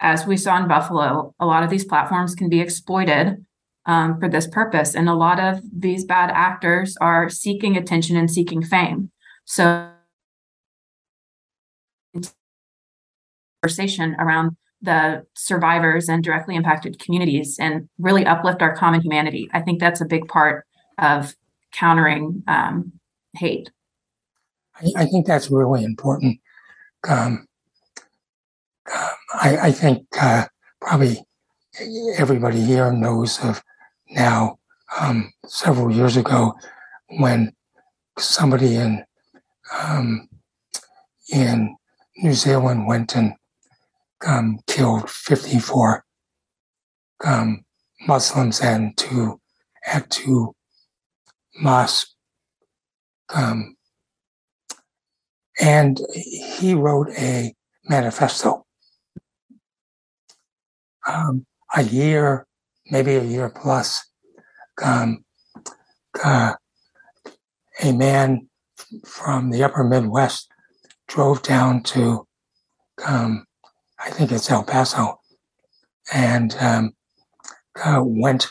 [0.00, 3.44] as we saw in Buffalo, a lot of these platforms can be exploited
[3.86, 4.94] um, for this purpose.
[4.94, 9.10] And a lot of these bad actors are seeking attention and seeking fame.
[9.44, 9.90] So,
[13.62, 19.48] conversation around the survivors and directly impacted communities and really uplift our common humanity.
[19.52, 20.66] I think that's a big part
[20.98, 21.34] of
[21.72, 22.92] countering um,
[23.34, 23.70] hate.
[24.96, 26.38] I, think that's really important.
[27.08, 27.46] Um,
[29.38, 30.46] I, I, think uh,
[30.80, 31.22] probably
[32.16, 33.62] everybody here knows of
[34.10, 34.58] now
[34.98, 36.54] um, several years ago
[37.18, 37.52] when
[38.18, 39.04] somebody in
[39.78, 40.28] um,
[41.32, 41.76] in
[42.16, 43.34] New Zealand went and
[44.26, 46.04] um, killed 54
[47.24, 47.64] um,
[48.06, 49.40] Muslims and two
[49.86, 50.54] at two
[51.60, 52.14] mosques.
[53.34, 53.76] Um,
[55.60, 57.54] and he wrote a
[57.88, 58.65] manifesto
[61.06, 62.46] um, a year,
[62.90, 64.10] maybe a year plus,
[64.82, 65.24] um,
[66.24, 66.54] uh,
[67.82, 68.48] a man
[69.04, 70.48] from the upper Midwest
[71.08, 72.26] drove down to,
[73.06, 73.46] um,
[73.98, 75.20] I think it's El Paso,
[76.12, 76.92] and um,
[77.84, 78.48] uh, went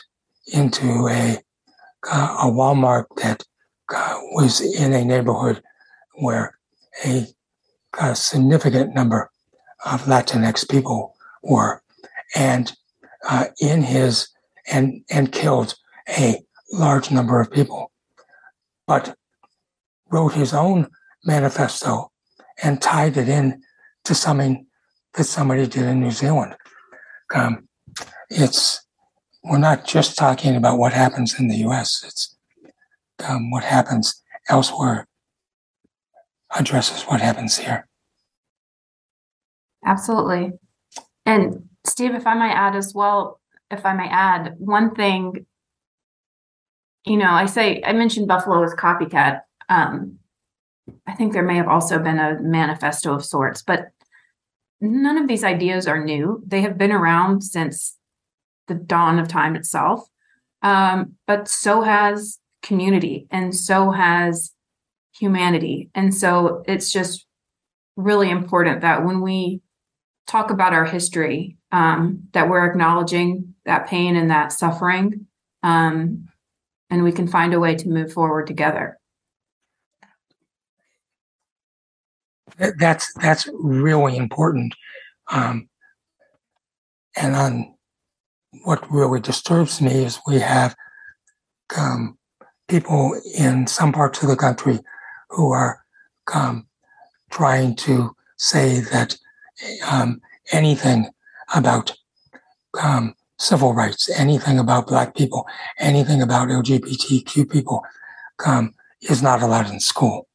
[0.52, 1.38] into a,
[2.10, 3.42] uh, a Walmart that
[3.94, 5.62] uh, was in a neighborhood
[6.14, 6.58] where
[7.04, 7.26] a,
[8.00, 9.30] a significant number
[9.84, 11.82] of Latinx people were
[12.36, 12.72] and
[13.28, 14.28] uh, in his
[14.70, 15.74] and and killed
[16.08, 16.40] a
[16.72, 17.90] large number of people,
[18.86, 19.16] but
[20.10, 20.88] wrote his own
[21.24, 22.12] manifesto
[22.62, 23.62] and tied it in
[24.04, 24.66] to something
[25.14, 26.54] that somebody did in New Zealand.
[27.34, 27.68] Um,
[28.30, 28.86] it's
[29.42, 32.04] we're not just talking about what happens in the U.S.
[32.06, 32.36] It's
[33.26, 35.08] um, what happens elsewhere
[36.56, 37.88] addresses what happens here.
[39.84, 40.52] Absolutely.
[41.26, 45.44] And Steve, if I might add as well, if I may add, one thing,
[47.04, 49.40] you know, I say I mentioned Buffalo as copycat.
[49.68, 50.18] Um,
[51.06, 53.88] I think there may have also been a manifesto of sorts, but
[54.80, 56.42] none of these ideas are new.
[56.46, 57.96] They have been around since
[58.68, 60.08] the dawn of time itself.
[60.62, 64.52] Um, but so has community and so has
[65.12, 65.90] humanity.
[65.94, 67.26] And so it's just
[67.96, 69.60] really important that when we
[70.26, 75.26] talk about our history, um, that we're acknowledging that pain and that suffering,
[75.62, 76.28] um,
[76.90, 78.98] and we can find a way to move forward together.
[82.58, 84.74] That's that's really important.
[85.30, 85.68] Um,
[87.16, 87.74] and on
[88.64, 90.74] what really disturbs me is we have
[91.76, 92.16] um,
[92.68, 94.78] people in some parts of the country
[95.30, 95.80] who are
[96.32, 96.66] um,
[97.30, 99.16] trying to say that
[99.90, 100.20] um,
[100.52, 101.10] anything
[101.54, 101.94] about
[102.82, 105.46] um, civil rights, anything about Black people,
[105.78, 107.82] anything about LGBTQ people
[108.44, 110.28] um, is not allowed in school.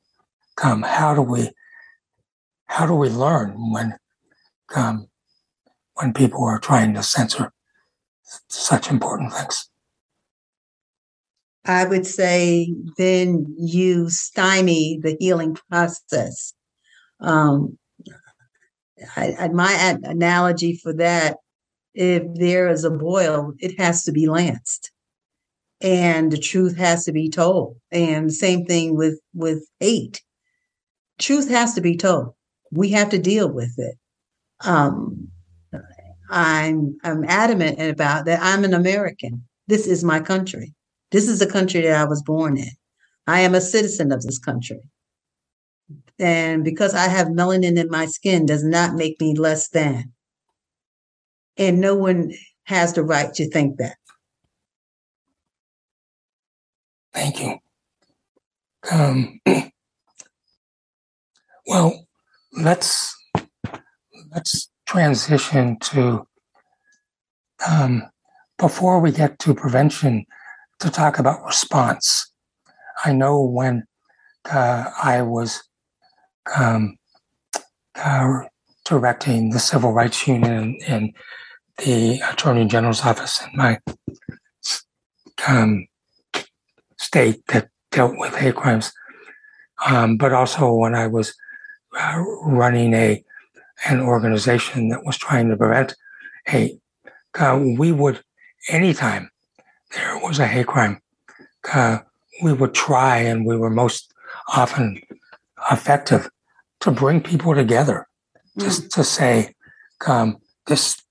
[0.63, 1.51] Um, how do we
[2.65, 3.97] how do we learn when
[4.75, 5.07] um,
[5.95, 7.51] when people are trying to censor
[8.47, 9.69] such important things?
[11.65, 16.53] I would say then you stymie the healing process.
[17.19, 17.77] Um,
[19.15, 21.37] I, I, my analogy for that,
[21.93, 24.91] if there is a boil, it has to be lanced,
[25.81, 27.77] and the truth has to be told.
[27.91, 30.21] And same thing with with hate.
[31.19, 32.33] Truth has to be told.
[32.71, 33.95] We have to deal with it.
[34.63, 35.29] Um,
[36.29, 38.39] I'm I'm adamant about that.
[38.41, 39.43] I'm an American.
[39.67, 40.73] This is my country.
[41.11, 42.71] This is the country that I was born in.
[43.27, 44.79] I am a citizen of this country.
[46.19, 50.13] And because I have melanin in my skin does not make me less than.
[51.57, 52.31] And no one
[52.63, 53.97] has the right to think that.
[57.13, 57.57] Thank you.
[58.91, 59.41] Um,
[61.67, 62.07] well,
[62.53, 63.15] let's
[64.33, 66.25] let's transition to
[67.69, 68.03] um,
[68.57, 70.25] before we get to prevention
[70.79, 72.31] to talk about response.
[73.03, 73.83] I know when
[74.49, 75.61] uh, I was
[76.57, 76.97] um,
[77.95, 78.41] uh,
[78.85, 81.13] directing the Civil Rights Unit and
[81.77, 83.79] the Attorney General's office in my
[85.47, 85.87] um,
[86.97, 88.91] state that dealt with hate crimes,
[89.87, 91.33] um, but also when I was
[91.97, 93.23] uh, running a
[93.85, 95.95] an organization that was trying to prevent
[96.45, 96.79] hate.
[97.37, 98.21] Uh, we would,
[98.69, 99.31] anytime
[99.95, 101.01] there was a hate crime,
[101.73, 101.99] uh,
[102.43, 104.13] we would try, and we were most
[104.53, 105.01] often
[105.71, 106.29] effective
[106.81, 108.07] to bring people together,
[108.57, 108.63] mm.
[108.63, 109.53] just to say,
[110.07, 111.01] um, this,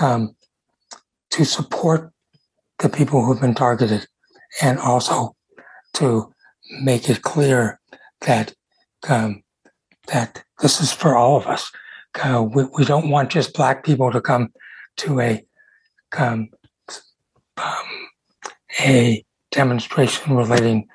[0.00, 0.34] um,
[1.30, 2.12] to support
[2.78, 4.06] the people who've been targeted,
[4.62, 5.34] and also
[5.94, 6.32] to
[6.80, 7.80] make it clear
[8.22, 8.54] that
[9.08, 9.42] um,
[10.06, 11.70] that this is for all of us.
[12.22, 14.52] Uh, we, we don't want just black people to come
[14.96, 15.44] to a
[16.16, 16.48] um,
[17.56, 18.08] um,
[18.80, 20.88] a demonstration relating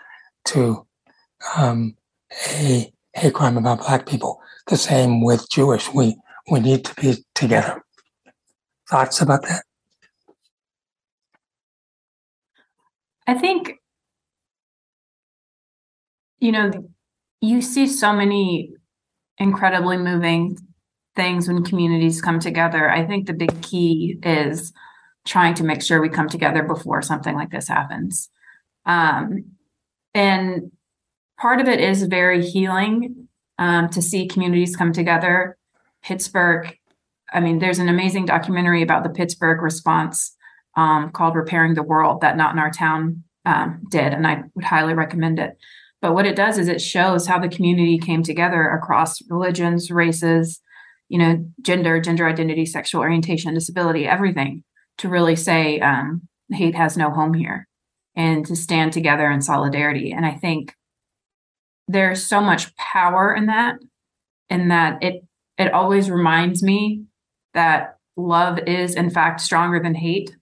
[0.45, 0.85] to
[1.55, 1.95] um,
[2.55, 4.41] a hate crime about black people.
[4.67, 5.91] The same with Jewish.
[5.93, 6.17] We
[6.49, 7.83] we need to be together.
[8.89, 9.63] Thoughts about that?
[13.27, 13.73] I think
[16.39, 16.71] you know
[17.41, 18.73] you see so many
[19.37, 20.57] incredibly moving
[21.15, 22.89] things when communities come together.
[22.89, 24.73] I think the big key is
[25.25, 28.29] trying to make sure we come together before something like this happens.
[28.85, 29.45] Um,
[30.13, 30.71] and
[31.37, 33.27] part of it is very healing
[33.59, 35.57] um, to see communities come together.
[36.03, 36.77] Pittsburgh,
[37.31, 40.35] I mean, there's an amazing documentary about the Pittsburgh response
[40.75, 44.65] um, called Repairing the World that Not in Our Town um, did, and I would
[44.65, 45.57] highly recommend it.
[46.01, 50.59] But what it does is it shows how the community came together across religions, races,
[51.07, 54.63] you know, gender, gender identity, sexual orientation, disability, everything
[54.97, 57.67] to really say um, hate has no home here
[58.15, 60.11] and to stand together in solidarity.
[60.11, 60.73] And I think
[61.87, 63.75] there's so much power in that,
[64.49, 65.23] in that it
[65.57, 67.03] it always reminds me
[67.53, 70.35] that love is in fact stronger than hate.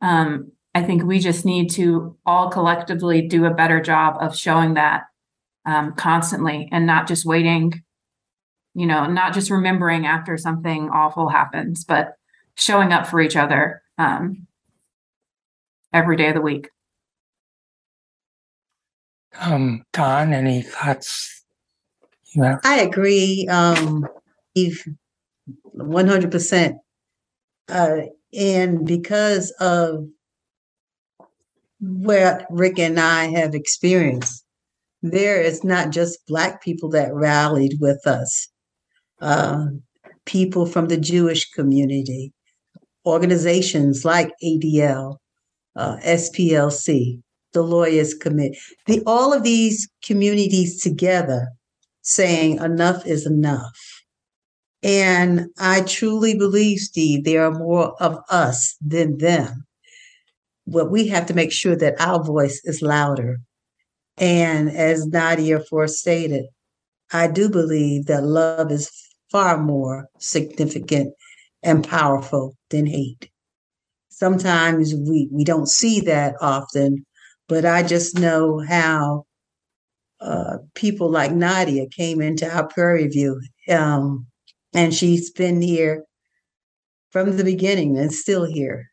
[0.00, 4.74] Um, I think we just need to all collectively do a better job of showing
[4.74, 5.04] that
[5.64, 7.82] um, constantly and not just waiting,
[8.74, 12.14] you know, not just remembering after something awful happens, but
[12.56, 14.46] showing up for each other um,
[15.92, 16.68] every day of the week.
[19.40, 21.44] Um, Dawn, any thoughts?
[22.64, 23.46] I agree.
[23.50, 24.06] Um,
[25.76, 26.74] 100%.
[27.68, 27.96] Uh,
[28.36, 30.06] and because of
[31.80, 34.44] what Rick and I have experienced,
[35.02, 38.48] there is not just Black people that rallied with us,
[39.20, 39.66] uh,
[40.24, 42.32] people from the Jewish community,
[43.06, 45.18] organizations like ADL,
[45.76, 47.20] uh, SPLC,
[47.54, 51.48] the Lawyers Committee, the, all of these communities together
[52.02, 53.78] saying enough is enough.
[54.82, 59.64] And I truly believe, Steve, there are more of us than them.
[60.66, 63.38] But we have to make sure that our voice is louder.
[64.18, 66.44] And as Nadia forestated,
[67.12, 68.90] I do believe that love is
[69.30, 71.14] far more significant
[71.62, 73.30] and powerful than hate.
[74.10, 77.04] Sometimes we, we don't see that often,
[77.48, 79.26] but I just know how
[80.20, 83.40] uh, people like Nadia came into our Prairie View.
[83.68, 84.26] Um,
[84.72, 86.04] and she's been here
[87.10, 88.86] from the beginning and still here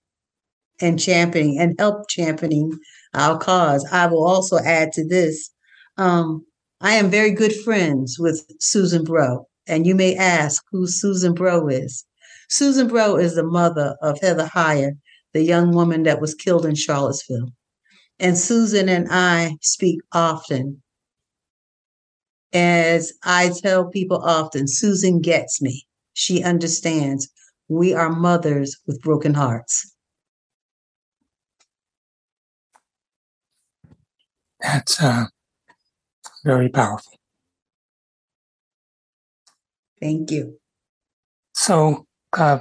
[0.82, 2.78] and championing and help championing
[3.14, 3.88] our cause.
[3.92, 5.50] I will also add to this.
[5.98, 6.46] Um,
[6.82, 11.70] I am very good friends with Susan Bro, and you may ask who Susan Bro
[11.70, 12.06] is.
[12.50, 14.92] Susan Bro is the mother of Heather Heyer,
[15.34, 17.54] the young woman that was killed in Charlottesville.
[18.22, 20.84] And Susan and I speak often.
[22.54, 25.88] As I tell people often, Susan gets me.
[26.14, 27.30] She understands.
[27.68, 29.96] We are mothers with broken hearts.
[34.60, 35.26] That's uh,
[36.46, 37.14] very powerful.
[40.00, 40.60] Thank you.
[41.54, 42.06] So,
[42.38, 42.60] uh,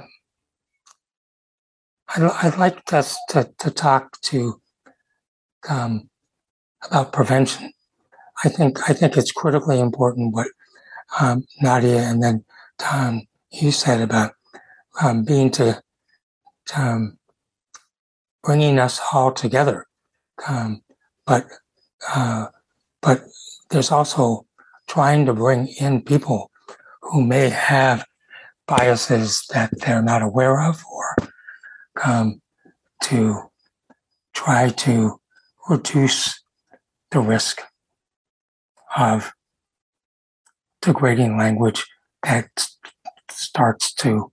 [2.15, 4.60] I'd, I'd, like us to, to talk to
[5.69, 6.09] um,
[6.83, 7.71] about prevention.
[8.43, 10.47] I think I think it's critically important what
[11.19, 12.43] um, Nadia and then
[12.77, 14.33] Tom you said about
[15.01, 15.81] um, being to,
[16.67, 17.17] to um,
[18.43, 19.85] bringing us all together,
[20.47, 20.81] um,
[21.25, 21.45] but
[22.09, 22.47] uh,
[23.01, 23.21] but
[23.69, 24.45] there's also
[24.87, 26.49] trying to bring in people
[27.01, 28.05] who may have
[28.67, 31.15] biases that they're not aware of, or
[32.03, 32.41] um,
[33.03, 33.37] to
[34.33, 35.20] try to
[35.69, 36.43] reduce
[37.11, 37.61] the risk
[38.97, 39.31] of
[40.81, 41.85] degrading language
[42.23, 42.49] that
[43.29, 44.31] starts to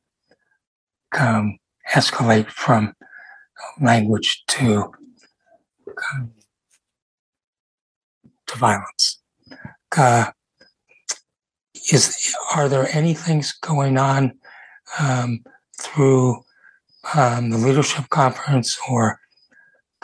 [1.19, 1.59] um,
[1.93, 2.95] escalate from
[3.81, 4.93] language to
[6.13, 6.33] um,
[8.47, 9.21] to violence.
[9.97, 10.31] Uh,
[11.93, 14.33] is are there any things going on
[14.99, 15.41] um,
[15.81, 16.43] through
[17.15, 19.19] um, the leadership conference or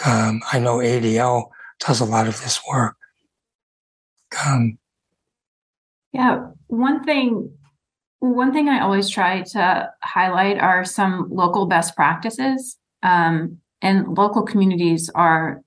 [0.05, 1.51] um, I know ADL
[1.81, 2.97] does a lot of this work.
[4.47, 4.79] Um,
[6.13, 7.51] yeah, one thing
[8.21, 12.79] one thing I always try to highlight are some local best practices.
[13.03, 15.61] Um, and local communities are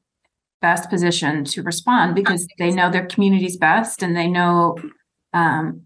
[0.59, 4.75] best positioned to respond because they know their communities best and they know
[5.33, 5.83] um,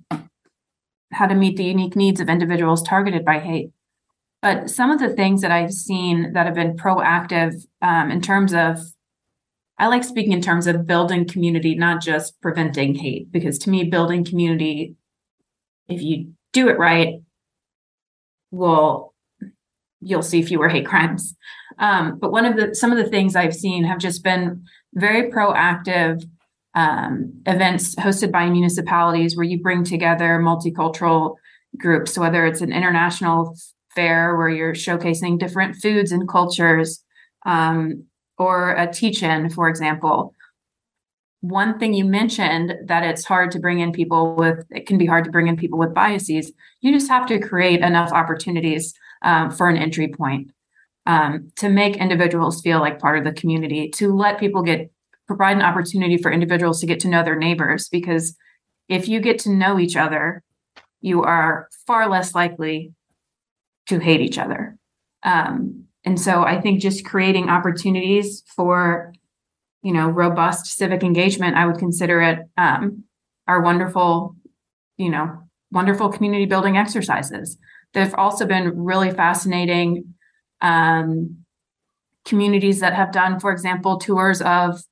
[1.11, 3.71] how to meet the unique needs of individuals targeted by hate.
[4.41, 8.53] But some of the things that I've seen that have been proactive um, in terms
[8.53, 8.79] of,
[9.77, 13.83] I like speaking in terms of building community, not just preventing hate, because to me,
[13.83, 14.95] building community,
[15.87, 17.21] if you do it right,
[18.51, 19.13] will
[20.01, 21.35] you'll see fewer hate crimes.
[21.77, 25.31] Um, but one of the some of the things I've seen have just been very
[25.31, 26.23] proactive
[26.73, 31.35] um, events hosted by municipalities where you bring together multicultural
[31.77, 33.55] groups, whether it's an international
[33.95, 37.03] fair where you're showcasing different foods and cultures,
[37.45, 38.05] um,
[38.37, 40.33] or a teach-in, for example,
[41.41, 45.07] one thing you mentioned that it's hard to bring in people with it can be
[45.07, 49.49] hard to bring in people with biases you just have to create enough opportunities um,
[49.49, 50.51] for an entry point
[51.07, 54.91] um, to make individuals feel like part of the community to let people get
[55.27, 58.35] provide an opportunity for individuals to get to know their neighbors because
[58.87, 60.43] if you get to know each other
[61.01, 62.93] you are far less likely
[63.91, 64.77] to hate each other.
[65.23, 69.13] Um, and so i think just creating opportunities for
[69.83, 73.03] you know robust civic engagement i would consider it um,
[73.47, 74.35] our wonderful
[74.97, 77.57] you know wonderful community building exercises.
[77.93, 80.13] They've also been really fascinating
[80.61, 81.37] um,
[82.25, 84.83] communities that have done for example tours of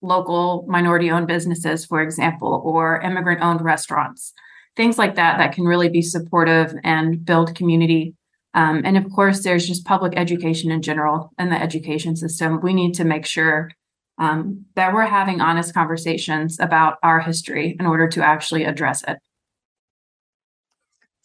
[0.00, 4.32] local minority owned businesses for example or immigrant owned restaurants.
[4.76, 8.14] Things like that that can really be supportive and build community
[8.54, 12.74] um, and of course there's just public education in general and the education system we
[12.74, 13.70] need to make sure
[14.18, 19.18] um, that we're having honest conversations about our history in order to actually address it.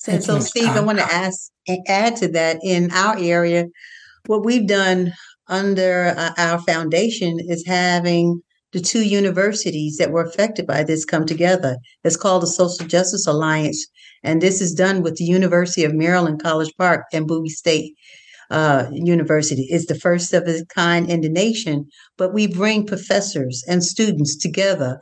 [0.08, 1.50] And so, Steve, I want to ask,
[1.88, 3.68] add to that in our area,
[4.26, 5.14] what we've done
[5.48, 8.42] under uh, our foundation is having
[8.74, 11.78] the two universities that were affected by this come together.
[12.04, 13.88] It's called the Social Justice Alliance,
[14.24, 17.96] and this is done with the University of Maryland, College Park, and Bowie State
[18.50, 19.68] uh, University.
[19.70, 24.38] It's the first of its kind in the nation, but we bring professors and students
[24.38, 25.00] together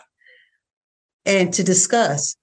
[1.26, 2.36] and to discuss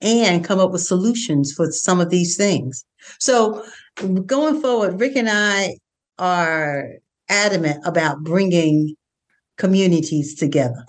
[0.00, 2.84] and come up with solutions for some of these things.
[3.18, 3.64] So
[4.26, 5.76] going forward, Rick and I
[6.18, 6.88] are
[7.28, 8.94] adamant about bringing
[9.56, 10.84] communities together?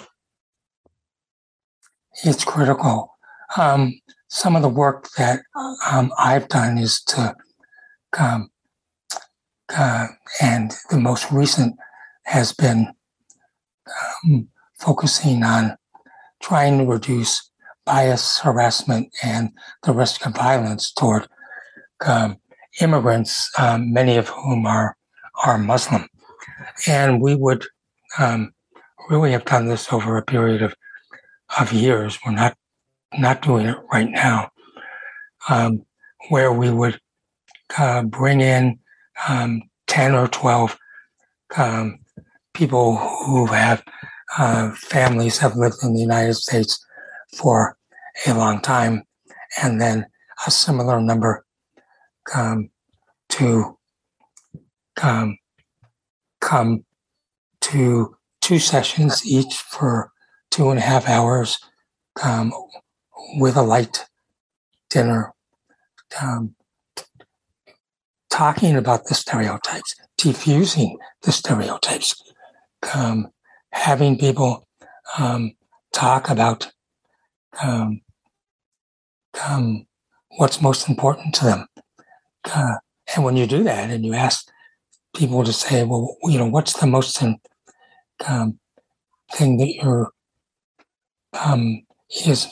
[2.23, 3.17] It's critical.
[3.57, 3.99] Um,
[4.31, 5.41] some of the work that
[5.85, 7.35] um, I've done is to,
[8.17, 8.49] um,
[9.75, 10.07] uh,
[10.41, 11.75] and the most recent
[12.23, 12.93] has been
[14.23, 14.47] um,
[14.79, 15.75] focusing on
[16.41, 17.51] trying to reduce
[17.85, 19.49] bias, harassment, and
[19.83, 21.27] the risk of violence toward
[22.07, 22.37] um,
[22.79, 24.95] immigrants, um, many of whom are
[25.43, 26.07] are Muslim,
[26.87, 27.65] and we would
[28.17, 28.53] um,
[29.09, 30.73] really have done this over a period of
[31.59, 32.17] of years.
[32.25, 32.55] We're not
[33.17, 34.51] not doing it right now,
[35.49, 35.85] um,
[36.29, 36.99] where we would
[37.77, 38.79] uh, bring in
[39.27, 40.77] um, ten or twelve
[41.57, 41.99] um,
[42.53, 43.83] people who have
[44.37, 46.83] uh, families have lived in the United States
[47.35, 47.77] for
[48.27, 49.03] a long time,
[49.61, 50.05] and then
[50.47, 51.45] a similar number
[52.33, 52.69] um,
[53.29, 53.77] to
[55.01, 55.37] um,
[56.39, 56.83] come
[57.61, 60.11] to two sessions each for
[60.49, 61.59] two and a half hours
[62.23, 62.51] um,
[63.35, 64.05] with a light
[64.89, 65.33] dinner,
[66.21, 66.55] um,
[68.29, 72.15] talking about the stereotypes, diffusing the stereotypes,
[72.93, 73.27] um,
[73.71, 74.67] having people
[75.17, 75.53] um,
[75.93, 76.71] talk about
[77.61, 78.01] um,
[79.47, 79.85] um,
[80.37, 81.67] what's most important to them.
[82.45, 82.75] Uh,
[83.15, 84.49] and when you do that and you ask
[85.15, 87.13] people to say, well, you know, what's the most
[88.27, 88.59] um,
[89.33, 90.11] thing that you're
[92.25, 92.47] is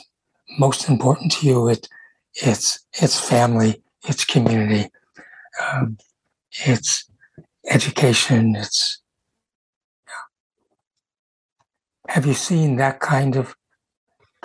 [0.58, 1.68] most important to you.
[1.68, 1.88] It
[2.34, 4.90] it's it's family, it's community,
[5.60, 5.98] um,
[6.66, 7.10] it's
[7.68, 8.56] education.
[8.56, 9.00] It's
[12.08, 13.54] have you seen that kind of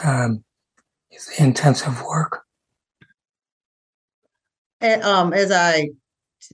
[0.04, 0.44] um,
[1.40, 2.44] intensive work?
[4.82, 5.90] And, um, as I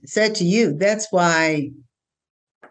[0.06, 1.70] said to you, that's why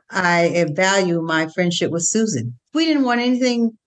[0.09, 2.57] I value my friendship with Susan.
[2.73, 3.77] We didn't want anything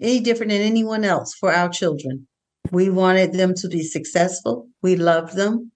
[0.00, 2.26] any different than anyone else for our children.
[2.70, 4.68] We wanted them to be successful.
[4.82, 5.72] We loved them.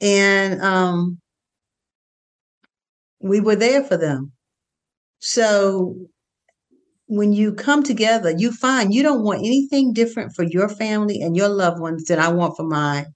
[0.00, 1.18] And um,
[3.20, 4.32] we were there for them.
[5.20, 5.96] So
[7.06, 11.36] when you come together, you find you don't want anything different for your family and
[11.36, 13.06] your loved ones than I want for mine.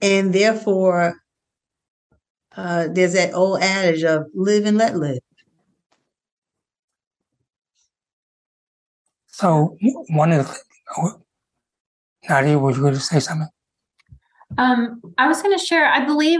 [0.00, 1.14] And therefore,
[2.56, 5.18] uh, there's that old adage of live and let live.
[9.34, 9.76] So
[10.10, 11.18] one of the
[12.28, 13.48] Nadia, you going to say something?
[14.58, 15.86] Um, I was going to share.
[15.86, 16.38] I believe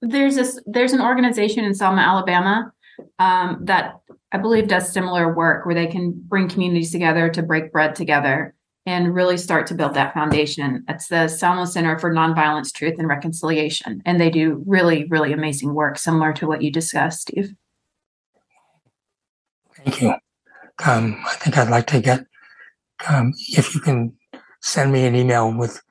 [0.00, 2.72] there's this there's an organization in Selma, Alabama,
[3.18, 3.94] um, that
[4.30, 8.54] I believe does similar work where they can bring communities together to break bread together
[8.86, 10.84] and really start to build that foundation.
[10.88, 14.02] It's the Selma Center for Nonviolence, Truth, and Reconciliation.
[14.06, 17.54] And they do really, really amazing work, similar to what you discussed, Steve.
[19.74, 20.14] Thank you.
[20.86, 22.24] Um, I think I'd like to get,
[23.08, 24.16] um, if you can
[24.60, 25.82] send me an email with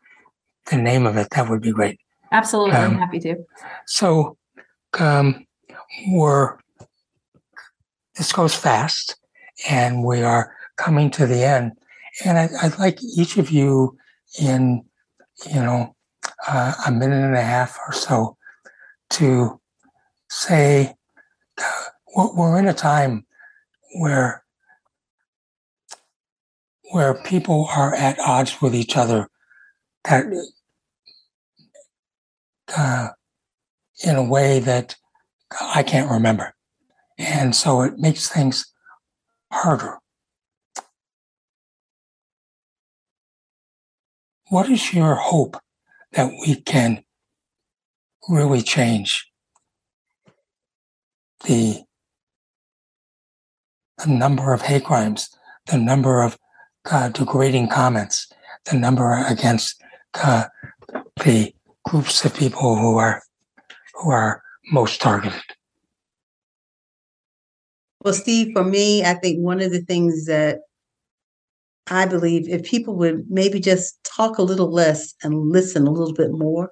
[0.71, 1.99] the name of it, that would be great.
[2.31, 2.73] Absolutely.
[2.73, 3.35] I'm um, happy to.
[3.85, 4.37] So,
[4.99, 5.45] um,
[6.07, 6.57] we're,
[8.15, 9.15] this goes fast
[9.69, 11.73] and we are coming to the end
[12.25, 13.97] and I, would like each of you
[14.39, 14.83] in,
[15.47, 15.95] you know,
[16.47, 18.37] uh, a minute and a half or so
[19.11, 19.59] to
[20.29, 20.93] say,
[21.57, 23.25] uh, we're in a time
[23.95, 24.43] where
[26.91, 29.27] where people are at odds with each other
[30.03, 30.25] that
[32.75, 33.09] uh,
[34.03, 34.95] in a way that
[35.61, 36.53] I can't remember.
[37.17, 38.65] And so it makes things
[39.51, 39.97] harder.
[44.49, 45.57] What is your hope
[46.13, 47.03] that we can
[48.27, 49.29] really change
[51.45, 51.83] the,
[54.03, 55.29] the number of hate crimes,
[55.67, 56.37] the number of
[56.91, 58.31] uh, degrading comments,
[58.65, 59.81] the number against
[60.23, 60.45] uh,
[61.23, 61.53] the
[61.85, 63.21] groups of people who are
[63.95, 65.41] who are most targeted?
[68.03, 70.59] Well, Steve, for me, I think one of the things that
[71.87, 76.13] I believe if people would maybe just talk a little less and listen a little
[76.13, 76.71] bit more,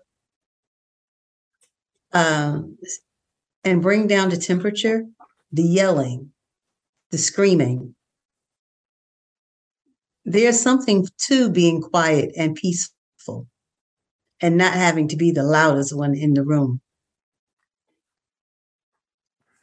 [2.13, 2.77] um,
[3.63, 5.03] and bring down the temperature,
[5.51, 6.31] the yelling,
[7.11, 7.95] the screaming.
[10.29, 13.47] There's something to being quiet and peaceful
[14.41, 16.81] and not having to be the loudest one in the room.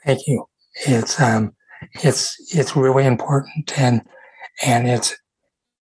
[0.06, 0.46] Thank you.
[0.86, 1.54] It's um,
[2.02, 4.00] it's it's really important and
[4.64, 5.14] and it's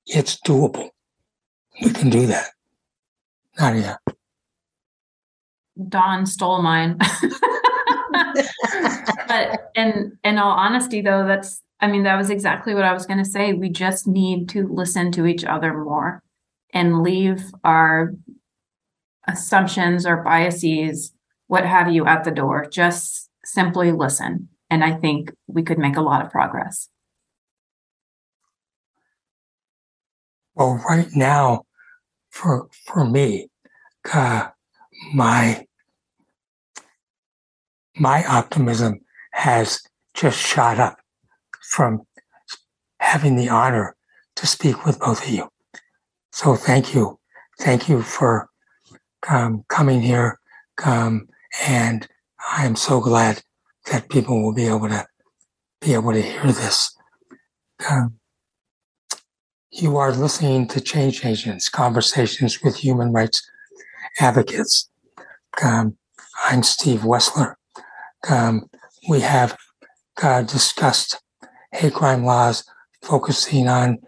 [0.05, 0.89] it's doable.
[1.81, 2.49] We can do that.
[3.57, 3.97] Nadia.
[5.88, 6.97] Dawn stole mine.
[9.29, 13.05] but in in all honesty though, that's I mean, that was exactly what I was
[13.05, 13.51] gonna say.
[13.51, 16.23] We just need to listen to each other more
[16.73, 18.13] and leave our
[19.27, 21.11] assumptions or biases,
[21.47, 22.67] what have you, at the door.
[22.71, 24.47] Just simply listen.
[24.69, 26.88] And I think we could make a lot of progress.
[30.55, 31.65] Well, right now,
[32.29, 33.49] for for me,
[34.13, 34.47] uh,
[35.13, 35.65] my
[37.99, 39.01] my optimism
[39.34, 39.81] has
[40.13, 41.03] just shot up
[41.74, 42.05] from
[42.99, 43.95] having the honor
[44.36, 45.49] to speak with both of you.
[46.32, 47.19] So thank you,
[47.59, 48.47] thank you for
[49.28, 50.39] um, coming here,
[50.86, 51.28] um,
[51.65, 52.07] and
[52.55, 53.41] I am so glad
[53.91, 55.07] that people will be able to
[55.82, 56.95] be able to hear this.
[57.89, 58.19] Um,
[59.71, 63.41] you are listening to Change Agents, Conversations with Human Rights
[64.19, 64.91] Advocates.
[65.63, 65.97] Um,
[66.45, 67.55] I'm Steve Wessler.
[68.30, 68.69] Um,
[69.09, 69.57] we have
[70.21, 71.19] uh, discussed
[71.74, 72.63] hate crime laws
[73.01, 73.99] focusing on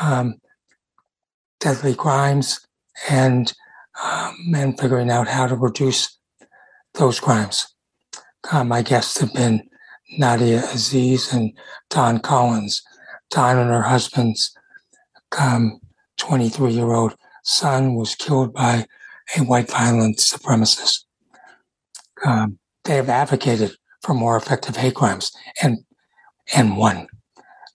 [0.00, 0.36] um,
[1.60, 2.60] deadly crimes
[3.08, 3.52] and
[4.02, 6.18] um, and figuring out how to reduce
[6.94, 7.74] those crimes.
[8.50, 9.68] Uh, my guests have been
[10.18, 11.52] Nadia Aziz and
[11.90, 12.82] Dawn Collins.
[13.30, 14.54] Dawn and her husband's
[15.38, 15.80] um,
[16.18, 18.86] 23 year old son was killed by
[19.36, 21.04] a white violent supremacist.
[22.24, 25.78] Um, they have advocated for more effective hate crimes and
[26.54, 27.08] and one.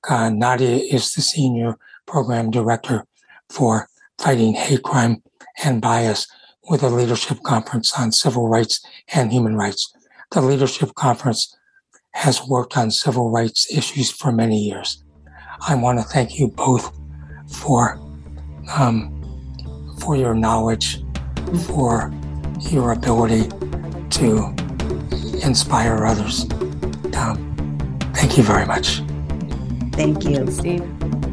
[0.09, 3.05] Uh, Nadia is the senior program director
[3.49, 5.21] for fighting hate crime
[5.63, 6.27] and bias
[6.69, 9.93] with a leadership conference on civil rights and human rights.
[10.31, 11.55] The leadership conference
[12.13, 15.03] has worked on civil rights issues for many years.
[15.67, 16.91] I want to thank you both
[17.47, 17.99] for
[18.73, 19.17] um,
[19.99, 21.03] for your knowledge,
[21.67, 22.11] for
[22.61, 23.47] your ability
[24.09, 24.53] to
[25.43, 26.45] inspire others.
[27.15, 27.50] Um,
[28.21, 29.01] thank you very much.
[29.93, 30.45] Thank you.
[30.51, 31.30] Steve.